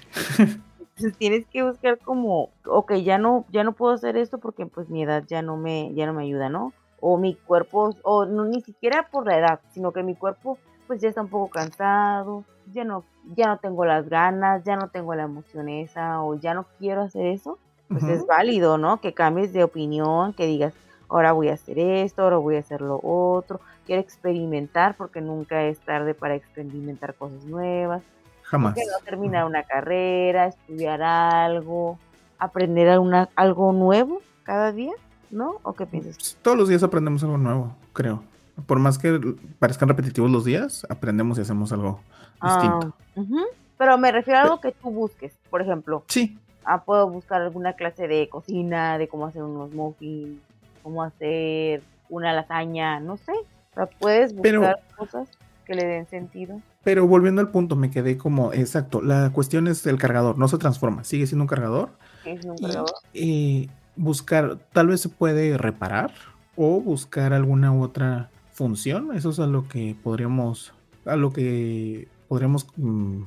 Entonces 0.98 1.18
tienes 1.20 1.46
que 1.46 1.62
buscar 1.62 2.00
como, 2.00 2.50
ok, 2.66 2.94
ya 2.96 3.20
no, 3.20 3.46
ya 3.52 3.64
no 3.64 3.74
puedo 3.74 3.94
hacer 3.94 4.18
esto 4.18 4.40
porque 4.40 4.66
pues 4.66 4.90
mi 4.90 5.04
edad 5.04 5.24
ya 5.28 5.44
no 5.44 5.56
me, 5.56 5.94
ya 5.94 6.08
no 6.08 6.14
me 6.14 6.24
ayuda, 6.24 6.50
¿no? 6.50 6.74
O 7.00 7.18
mi 7.18 7.36
cuerpo, 7.36 7.96
o 8.02 8.26
no, 8.26 8.46
ni 8.46 8.62
siquiera 8.62 9.08
por 9.12 9.28
la 9.28 9.38
edad, 9.38 9.60
sino 9.74 9.92
que 9.92 10.02
mi 10.02 10.16
cuerpo 10.16 10.58
pues 10.88 11.00
ya 11.02 11.10
está 11.10 11.22
un 11.22 11.28
poco 11.28 11.50
cansado, 11.50 12.46
ya 12.72 12.84
no, 12.84 13.04
ya 13.36 13.48
no 13.48 13.58
tengo 13.58 13.86
las 13.86 14.10
ganas, 14.10 14.64
ya 14.64 14.76
no 14.76 14.90
tengo 14.90 15.14
la 15.14 15.24
emoción 15.24 15.70
esa, 15.70 16.24
o 16.24 16.36
ya 16.36 16.54
no 16.54 16.66
quiero 16.80 17.02
hacer 17.04 17.28
eso, 17.28 17.60
pues 17.90 18.04
uh 18.04 18.08
-huh. 18.08 18.14
es 18.14 18.26
válido, 18.26 18.78
¿no? 18.78 19.00
Que 19.00 19.14
cambies 19.14 19.54
de 19.54 19.64
opinión, 19.64 20.34
que 20.34 20.48
digas, 20.48 20.74
ahora 21.10 21.32
voy 21.32 21.50
a 21.50 21.54
hacer 21.54 21.80
esto, 21.80 22.24
ahora 22.24 22.38
voy 22.38 22.56
a 22.56 22.60
hacer 22.60 22.82
lo 22.82 23.00
otro, 23.02 23.60
quiero 23.86 24.02
experimentar 24.02 24.96
porque 24.96 25.22
nunca 25.22 25.64
es 25.64 25.80
tarde 25.80 26.14
para 26.14 26.36
experimentar 26.36 27.16
cosas 27.16 27.44
nuevas. 27.46 28.02
Jamás. 28.44 28.76
No 28.78 29.04
terminar 29.04 29.46
una 29.46 29.64
carrera, 29.64 30.48
estudiar 30.48 31.02
algo, 31.02 32.00
aprender 32.40 32.88
alguna, 32.90 33.30
algo 33.36 33.74
nuevo 33.74 34.22
cada 34.44 34.72
día, 34.72 34.94
¿no? 35.32 35.58
¿O 35.64 35.74
qué 35.74 35.86
piensas? 35.86 36.38
Todos 36.42 36.58
los 36.58 36.70
días 36.70 36.82
aprendemos 36.84 37.24
algo 37.24 37.38
nuevo, 37.38 37.76
creo 37.94 38.24
por 38.66 38.80
más 38.80 38.98
que 38.98 39.20
parezcan 39.60 39.90
repetitivos 39.90 40.32
los 40.32 40.46
días, 40.46 40.86
aprendemos 40.90 41.38
y 41.38 41.42
hacemos 41.42 41.72
algo 41.72 42.00
distinto. 42.42 42.94
Uh 43.16 43.22
-huh. 43.22 43.46
Pero 43.78 43.98
me 43.98 44.12
refiero 44.12 44.40
a 44.40 44.44
algo 44.44 44.60
que 44.60 44.72
tú 44.72 44.90
busques, 44.90 45.34
por 45.50 45.62
ejemplo. 45.62 46.04
Sí. 46.08 46.40
Ah, 46.64 46.84
puedo 46.84 47.08
buscar 47.10 47.42
alguna 47.42 47.74
clase 47.74 48.08
de 48.08 48.28
cocina, 48.28 48.98
de 48.98 49.08
cómo 49.08 49.28
hacer 49.28 49.44
unos 49.44 49.72
muffins, 49.72 50.42
cómo 50.88 51.04
hacer 51.04 51.84
una 52.08 52.32
lasaña, 52.32 53.02
no 53.02 53.18
sé. 53.18 53.34
O 53.34 53.74
sea, 53.74 53.88
puedes 53.88 54.32
buscar 54.32 54.42
Pero, 54.42 54.76
cosas 54.96 55.28
que 55.66 55.76
le 55.76 55.86
den 55.86 56.08
sentido. 56.08 56.62
Pero 56.86 57.06
volviendo 57.06 57.42
al 57.42 57.50
punto, 57.50 57.76
me 57.76 57.92
quedé 57.92 58.18
como, 58.18 58.54
exacto, 58.54 59.02
la 59.02 59.30
cuestión 59.34 59.68
es 59.68 59.86
el 59.86 59.98
cargador, 59.98 60.38
no 60.38 60.48
se 60.48 60.58
transforma, 60.58 61.04
sigue 61.04 61.28
siendo 61.28 61.44
un 61.44 61.50
cargador. 61.50 61.90
Es 62.24 62.46
un 62.46 62.58
cargador. 62.58 62.94
Y, 63.12 63.66
eh, 63.66 63.70
buscar, 63.98 64.60
tal 64.72 64.88
vez 64.88 65.02
se 65.02 65.10
puede 65.10 65.58
reparar 65.58 66.12
o 66.56 66.80
buscar 66.80 67.34
alguna 67.34 67.78
otra 67.78 68.30
función, 68.54 69.14
eso 69.14 69.32
es 69.32 69.40
a 69.40 69.46
lo 69.46 69.68
que 69.68 69.94
podríamos, 70.02 70.74
a 71.04 71.18
lo 71.18 71.34
que 71.34 72.08
podríamos 72.30 72.66
mm, 72.78 73.24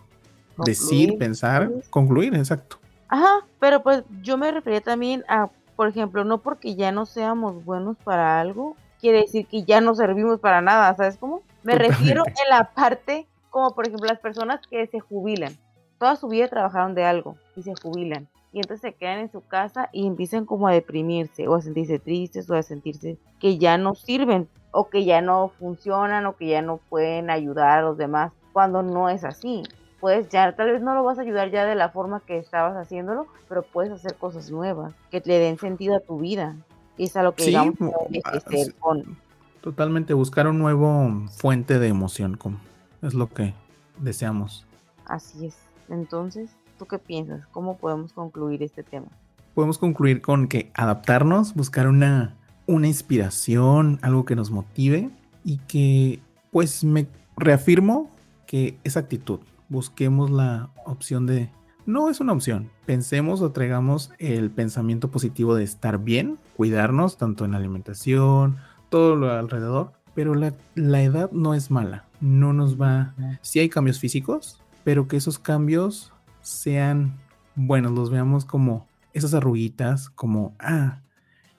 decir, 0.65 1.19
pensar, 1.19 1.71
concluir, 1.91 2.35
exacto. 2.37 2.79
Ajá, 3.09 3.45
pero 3.59 3.83
pues 3.83 4.03
yo 4.23 4.39
me 4.39 4.51
refería 4.51 4.81
también 4.81 5.25
a, 5.29 5.51
por 5.81 5.89
ejemplo, 5.89 6.25
no 6.25 6.43
porque 6.43 6.75
ya 6.75 6.93
no 6.93 7.07
seamos 7.07 7.65
buenos 7.65 7.97
para 8.05 8.39
algo, 8.39 8.77
quiere 9.01 9.21
decir 9.23 9.47
que 9.47 9.63
ya 9.63 9.81
no 9.81 9.95
servimos 9.95 10.39
para 10.39 10.61
nada, 10.61 10.95
¿sabes 10.95 11.17
cómo? 11.17 11.41
Me 11.63 11.75
refiero 11.75 12.23
en 12.27 12.51
la 12.51 12.65
parte, 12.75 13.27
como 13.49 13.75
por 13.75 13.87
ejemplo 13.87 14.07
las 14.07 14.19
personas 14.19 14.61
que 14.67 14.87
se 14.89 15.01
jubilan, 15.01 15.57
toda 15.99 16.17
su 16.17 16.29
vida 16.29 16.49
trabajaron 16.49 16.95
de 16.95 17.05
algo 17.05 17.37
y 17.57 17.63
se 17.63 17.73
jubilan. 17.83 18.29
Y 18.53 18.59
entonces 18.59 18.83
se 18.83 18.93
quedan 18.93 19.21
en 19.21 19.33
su 19.33 19.41
casa 19.41 19.89
y 19.91 20.07
empiezan 20.07 20.45
como 20.45 20.69
a 20.69 20.73
deprimirse 20.73 21.49
o 21.49 21.55
a 21.55 21.63
sentirse 21.63 21.99
tristes 21.99 22.51
o 22.51 22.55
a 22.55 22.63
sentirse 22.63 23.17
que 23.39 23.57
ya 23.57 23.79
no 23.79 23.95
sirven 23.95 24.51
o 24.73 24.91
que 24.91 25.07
ya 25.07 25.23
no 25.23 25.49
funcionan 25.49 26.27
o 26.27 26.37
que 26.37 26.49
ya 26.49 26.61
no 26.61 26.77
pueden 26.91 27.31
ayudar 27.31 27.79
a 27.79 27.83
los 27.85 27.97
demás 27.97 28.33
cuando 28.53 28.83
no 28.83 29.09
es 29.09 29.25
así. 29.25 29.63
Pues 30.01 30.29
ya 30.31 30.57
tal 30.57 30.73
vez 30.73 30.81
no 30.83 30.95
lo 30.95 31.05
vas 31.05 31.19
a 31.19 31.23
ayudar 31.23 31.51
ya 31.51 31.67
de 31.67 31.75
la 31.75 31.91
forma 31.91 32.21
que 32.21 32.39
estabas 32.39 32.75
haciéndolo, 32.77 33.27
pero 33.49 33.63
puedes 33.63 33.93
hacer 33.93 34.15
cosas 34.17 34.51
nuevas 34.51 34.95
que 35.11 35.23
le 35.25 35.39
den 35.39 35.59
sentido 35.59 35.97
a 35.97 36.01
tu 36.01 36.19
vida. 36.19 36.57
Y 36.97 37.05
es 37.05 37.17
a 37.17 37.23
lo 37.23 37.35
que 37.35 37.45
Sí, 37.45 37.51
digamos 37.51 37.79
mo- 37.81 37.93
que 38.11 38.21
ah, 38.25 38.41
con 38.79 39.19
Totalmente, 39.61 40.15
buscar 40.15 40.47
un 40.47 40.59
nuevo 40.59 41.11
fuente 41.37 41.79
de 41.79 41.89
emoción, 41.89 42.37
como 42.39 42.59
es 43.03 43.13
lo 43.13 43.29
que 43.29 43.53
deseamos. 43.99 44.67
Así 45.05 45.47
es. 45.47 45.59
Entonces, 45.91 46.51
¿tú 46.79 46.87
qué 46.87 46.99
piensas? 46.99 47.47
¿Cómo 47.49 47.77
podemos 47.77 48.15
concluir 48.15 48.63
este 48.63 48.83
tema? 48.83 49.09
Podemos 49.55 49.77
concluir 49.77 50.23
con 50.23 50.49
que 50.49 50.71
adaptarnos, 50.75 51.55
buscar 51.55 51.89
una, 51.89 52.37
una 52.67 52.87
inspiración, 52.87 53.99
algo 54.01 54.25
que 54.25 54.35
nos 54.35 54.51
motive 54.51 55.11
y 55.45 55.59
que 55.59 56.21
pues 56.51 56.83
me 56.85 57.07
reafirmo 57.37 58.09
que 58.47 58.79
esa 58.83 59.01
actitud, 59.01 59.41
busquemos 59.71 60.31
la 60.31 60.71
opción 60.85 61.27
de, 61.27 61.51
no 61.87 62.11
es 62.11 62.21
una 62.21 62.35
opción, 62.35 62.71
pensemos 62.85 63.41
o 63.41 63.53
traigamos 63.53 64.11
el 64.19 64.51
pensamiento 64.51 65.11
positivo 65.11 65.55
de 65.55 65.65
estar 65.65 65.99
bien, 65.99 66.39
cuidarnos 66.57 67.17
tanto 67.17 67.47
en 67.47 67.55
alimentación, 67.55 68.59
todo 68.91 69.17
lo 69.17 69.31
alrededor, 69.31 69.93
pero 70.15 70.35
la, 70.35 70.55
la 70.75 71.03
edad 71.03 71.31
no 71.31 71.55
es 71.55 71.71
mala, 71.71 72.05
no 72.21 72.53
nos 72.53 72.79
va, 72.79 73.15
sí 73.41 73.61
hay 73.61 73.71
cambios 73.71 73.99
físicos, 73.99 74.61
pero 74.85 75.09
que 75.09 75.17
esos 75.17 75.39
cambios 75.39 76.13
sean 76.43 77.19
buenos, 77.55 77.93
los 77.93 78.11
veamos 78.11 78.45
como 78.45 78.87
esas 79.13 79.35
arruguitas, 79.35 80.11
como, 80.11 80.55
ah, 80.59 81.01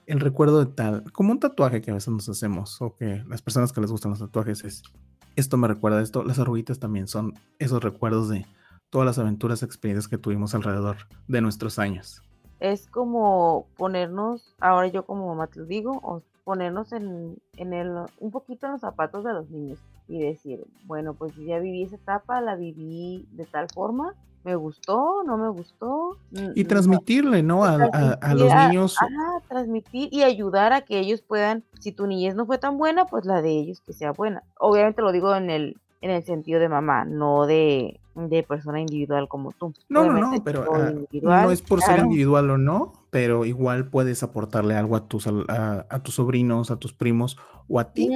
el 0.06 0.20
recuerdo 0.20 0.64
de 0.64 0.72
tal, 0.72 1.10
como 1.12 1.32
un 1.32 1.40
tatuaje 1.40 1.80
que 1.80 1.90
a 1.90 1.94
veces 1.94 2.12
nos 2.12 2.28
hacemos, 2.28 2.80
o 2.82 2.94
que 2.94 3.24
las 3.28 3.42
personas 3.42 3.72
que 3.72 3.80
les 3.80 3.90
gustan 3.90 4.10
los 4.10 4.18
tatuajes 4.18 4.64
es, 4.64 4.82
esto 5.36 5.56
me 5.56 5.68
recuerda 5.68 5.98
a 5.98 6.02
esto, 6.02 6.22
las 6.22 6.38
arruguitas 6.38 6.78
también 6.78 7.08
son 7.08 7.34
esos 7.58 7.82
recuerdos 7.82 8.28
de 8.28 8.46
todas 8.90 9.06
las 9.06 9.18
aventuras, 9.18 9.62
experiencias 9.62 10.08
que 10.08 10.18
tuvimos 10.18 10.54
alrededor 10.54 10.96
de 11.28 11.40
nuestros 11.40 11.78
años. 11.78 12.22
Es 12.60 12.86
como 12.86 13.66
ponernos, 13.76 14.54
ahora 14.60 14.88
yo 14.88 15.04
como 15.04 15.28
mamá 15.28 15.46
te 15.46 15.60
lo 15.60 15.66
digo, 15.66 15.98
o 16.02 16.22
ponernos 16.44 16.92
en, 16.92 17.38
en 17.56 17.72
el, 17.72 17.90
un 18.18 18.30
poquito 18.30 18.66
en 18.66 18.72
los 18.72 18.80
zapatos 18.80 19.24
de 19.24 19.32
los 19.32 19.50
niños 19.50 19.78
y 20.08 20.20
decir, 20.20 20.64
bueno, 20.84 21.14
pues 21.14 21.34
ya 21.36 21.58
viví 21.58 21.84
esa 21.84 21.96
etapa, 21.96 22.40
la 22.40 22.56
viví 22.56 23.26
de 23.32 23.46
tal 23.46 23.68
forma, 23.72 24.14
me 24.44 24.54
gustó, 24.56 25.22
no 25.24 25.36
me 25.36 25.48
gustó. 25.50 26.16
Y 26.54 26.64
transmitirle, 26.64 27.42
¿no? 27.42 27.64
A, 27.64 27.74
a- 28.20 28.34
los 28.34 28.54
niños. 28.54 28.96
ajá, 29.00 29.40
transmitir 29.48 30.08
y 30.12 30.22
ayudar 30.22 30.72
a 30.72 30.80
que 30.82 30.98
ellos 30.98 31.22
puedan, 31.22 31.64
si 31.78 31.92
tu 31.92 32.06
niñez 32.06 32.34
no 32.34 32.46
fue 32.46 32.58
tan 32.58 32.78
buena, 32.78 33.06
pues 33.06 33.24
la 33.24 33.42
de 33.42 33.50
ellos 33.50 33.80
que 33.86 33.92
sea 33.92 34.12
buena. 34.12 34.42
Obviamente 34.58 35.02
lo 35.02 35.12
digo 35.12 35.34
en 35.34 35.50
el, 35.50 35.76
en 36.00 36.10
el 36.10 36.22
sentido 36.24 36.58
de 36.60 36.68
mamá, 36.68 37.04
no 37.04 37.46
de, 37.46 38.00
de 38.14 38.42
persona 38.42 38.80
individual 38.80 39.28
como 39.28 39.52
tú. 39.52 39.72
No, 39.88 40.04
no, 40.04 40.10
Obviamente 40.12 40.36
no, 40.38 40.44
pero 40.44 40.64
ah, 40.74 40.92
no 41.44 41.50
es 41.50 41.62
por 41.62 41.80
ser 41.80 42.00
individual 42.00 42.50
o 42.50 42.58
no, 42.58 42.92
pero 43.10 43.44
igual 43.44 43.88
puedes 43.88 44.22
aportarle 44.22 44.74
algo 44.74 44.96
a 44.96 45.06
tus, 45.06 45.26
a, 45.26 46.02
tus 46.02 46.14
sobrinos, 46.14 46.70
a 46.70 46.76
tus 46.76 46.92
primos 46.92 47.38
o 47.68 47.78
a 47.78 47.92
ti. 47.92 48.10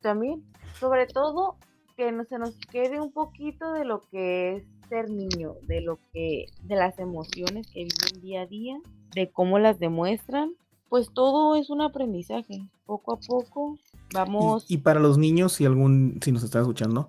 También, 0.00 0.42
sobre 0.78 1.06
todo 1.06 1.56
que 1.96 2.10
no 2.12 2.24
se 2.24 2.38
nos 2.38 2.56
quede 2.70 3.00
un 3.00 3.12
poquito 3.12 3.72
de 3.72 3.84
lo 3.84 4.00
que 4.10 4.56
es 4.56 4.64
ser 4.92 5.08
niño, 5.08 5.54
de 5.66 5.80
lo 5.80 5.98
que, 6.12 6.46
de 6.64 6.76
las 6.76 6.98
emociones 6.98 7.66
que 7.72 7.84
viven 7.84 8.20
día 8.20 8.42
a 8.42 8.46
día, 8.46 8.76
de 9.14 9.30
cómo 9.30 9.58
las 9.58 9.78
demuestran, 9.78 10.50
pues 10.90 11.08
todo 11.14 11.56
es 11.56 11.70
un 11.70 11.80
aprendizaje. 11.80 12.68
Poco 12.84 13.14
a 13.14 13.18
poco 13.18 13.78
vamos, 14.12 14.66
Y, 14.68 14.74
y 14.74 14.78
para 14.78 15.00
los 15.00 15.16
niños, 15.16 15.54
si 15.54 15.64
algún, 15.64 16.18
si 16.22 16.30
nos 16.30 16.42
están 16.44 16.60
escuchando, 16.60 17.08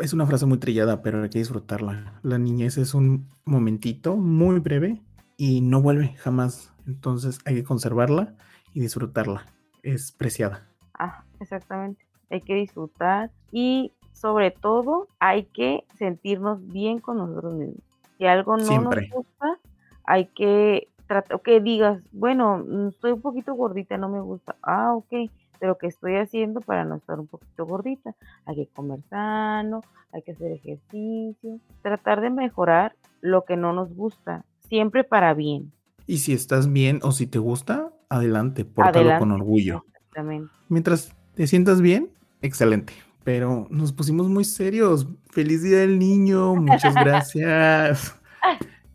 es 0.00 0.12
una 0.14 0.26
frase 0.26 0.46
muy 0.46 0.58
trillada, 0.58 1.00
pero 1.02 1.22
hay 1.22 1.30
que 1.30 1.38
disfrutarla. 1.38 2.18
La 2.24 2.38
niñez 2.38 2.76
es 2.76 2.92
un 2.92 3.28
momentito 3.44 4.16
muy 4.16 4.58
breve 4.58 5.00
y 5.36 5.60
no 5.60 5.80
vuelve 5.80 6.14
jamás. 6.14 6.72
Entonces 6.88 7.38
hay 7.44 7.54
que 7.54 7.62
conservarla 7.62 8.34
y 8.74 8.80
disfrutarla. 8.80 9.46
Es 9.84 10.10
preciada. 10.10 10.68
ah, 10.98 11.24
exactamente, 11.38 12.04
hay 12.30 12.40
que 12.40 12.54
disfrutar 12.54 13.30
y 13.52 13.92
sobre 14.16 14.50
todo 14.50 15.08
hay 15.20 15.44
que 15.44 15.84
sentirnos 15.98 16.66
bien 16.72 16.98
con 16.98 17.18
nosotros 17.18 17.54
mismos. 17.54 17.82
Si 18.16 18.24
algo 18.24 18.56
no 18.56 18.64
Siempre. 18.64 19.02
nos 19.02 19.10
gusta, 19.10 19.58
hay 20.04 20.26
que 20.26 20.88
tratar, 21.06 21.40
que 21.42 21.60
digas, 21.60 22.02
bueno, 22.12 22.64
mm, 22.66 22.88
estoy 22.88 23.12
un 23.12 23.20
poquito 23.20 23.54
gordita, 23.54 23.98
no 23.98 24.08
me 24.08 24.20
gusta. 24.20 24.56
Ah, 24.62 24.94
ok, 24.94 25.30
pero 25.60 25.76
¿qué 25.76 25.88
estoy 25.88 26.16
haciendo 26.16 26.60
para 26.60 26.84
no 26.84 26.96
estar 26.96 27.20
un 27.20 27.26
poquito 27.26 27.66
gordita? 27.66 28.14
Hay 28.46 28.56
que 28.56 28.66
comer 28.68 29.00
sano, 29.10 29.82
hay 30.12 30.22
que 30.22 30.32
hacer 30.32 30.50
ejercicio, 30.52 31.60
tratar 31.82 32.22
de 32.22 32.30
mejorar 32.30 32.96
lo 33.20 33.44
que 33.44 33.56
no 33.56 33.74
nos 33.74 33.94
gusta, 33.94 34.44
siempre 34.60 35.04
para 35.04 35.34
bien. 35.34 35.72
Y 36.06 36.18
si 36.18 36.32
estás 36.32 36.72
bien 36.72 37.00
o 37.02 37.12
si 37.12 37.26
te 37.26 37.38
gusta, 37.38 37.92
adelante, 38.08 38.64
pórtalo 38.64 39.18
con 39.18 39.30
Adelante. 39.30 39.34
orgullo. 39.34 39.84
Exactamente. 39.88 40.52
Mientras 40.68 41.14
te 41.34 41.46
sientas 41.46 41.82
bien, 41.82 42.10
excelente. 42.40 42.94
Pero 43.26 43.66
nos 43.70 43.92
pusimos 43.92 44.28
muy 44.28 44.44
serios. 44.44 45.08
Feliz 45.30 45.60
Día 45.60 45.78
del 45.78 45.98
Niño. 45.98 46.54
Muchas 46.54 46.94
gracias. 46.94 48.14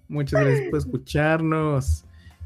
Muchas 0.08 0.40
gracias 0.40 0.70
por 0.70 0.80
escucharnos. 0.80 2.06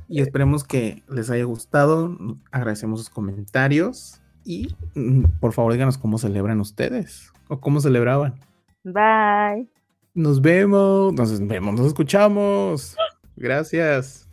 Y 0.10 0.20
esperemos 0.20 0.64
que 0.64 1.04
les 1.08 1.30
haya 1.30 1.44
gustado. 1.44 2.18
Agradecemos 2.50 3.02
sus 3.02 3.12
comentarios. 3.12 4.20
Y 4.44 4.76
mm, 4.96 5.26
por 5.40 5.54
favor 5.54 5.74
díganos 5.74 6.00
cómo 6.00 6.18
celebran 6.18 6.60
ustedes. 6.60 7.32
O 7.50 7.60
cómo 7.60 7.80
celebraban. 7.80 8.34
Bye. 8.84 9.70
Nos 10.16 10.42
vemos. 10.42 11.14
Nos 11.14 11.48
vemos. 11.48 11.76
Nos 11.76 11.86
escuchamos. 11.86 12.98
Gracias. 13.36 14.28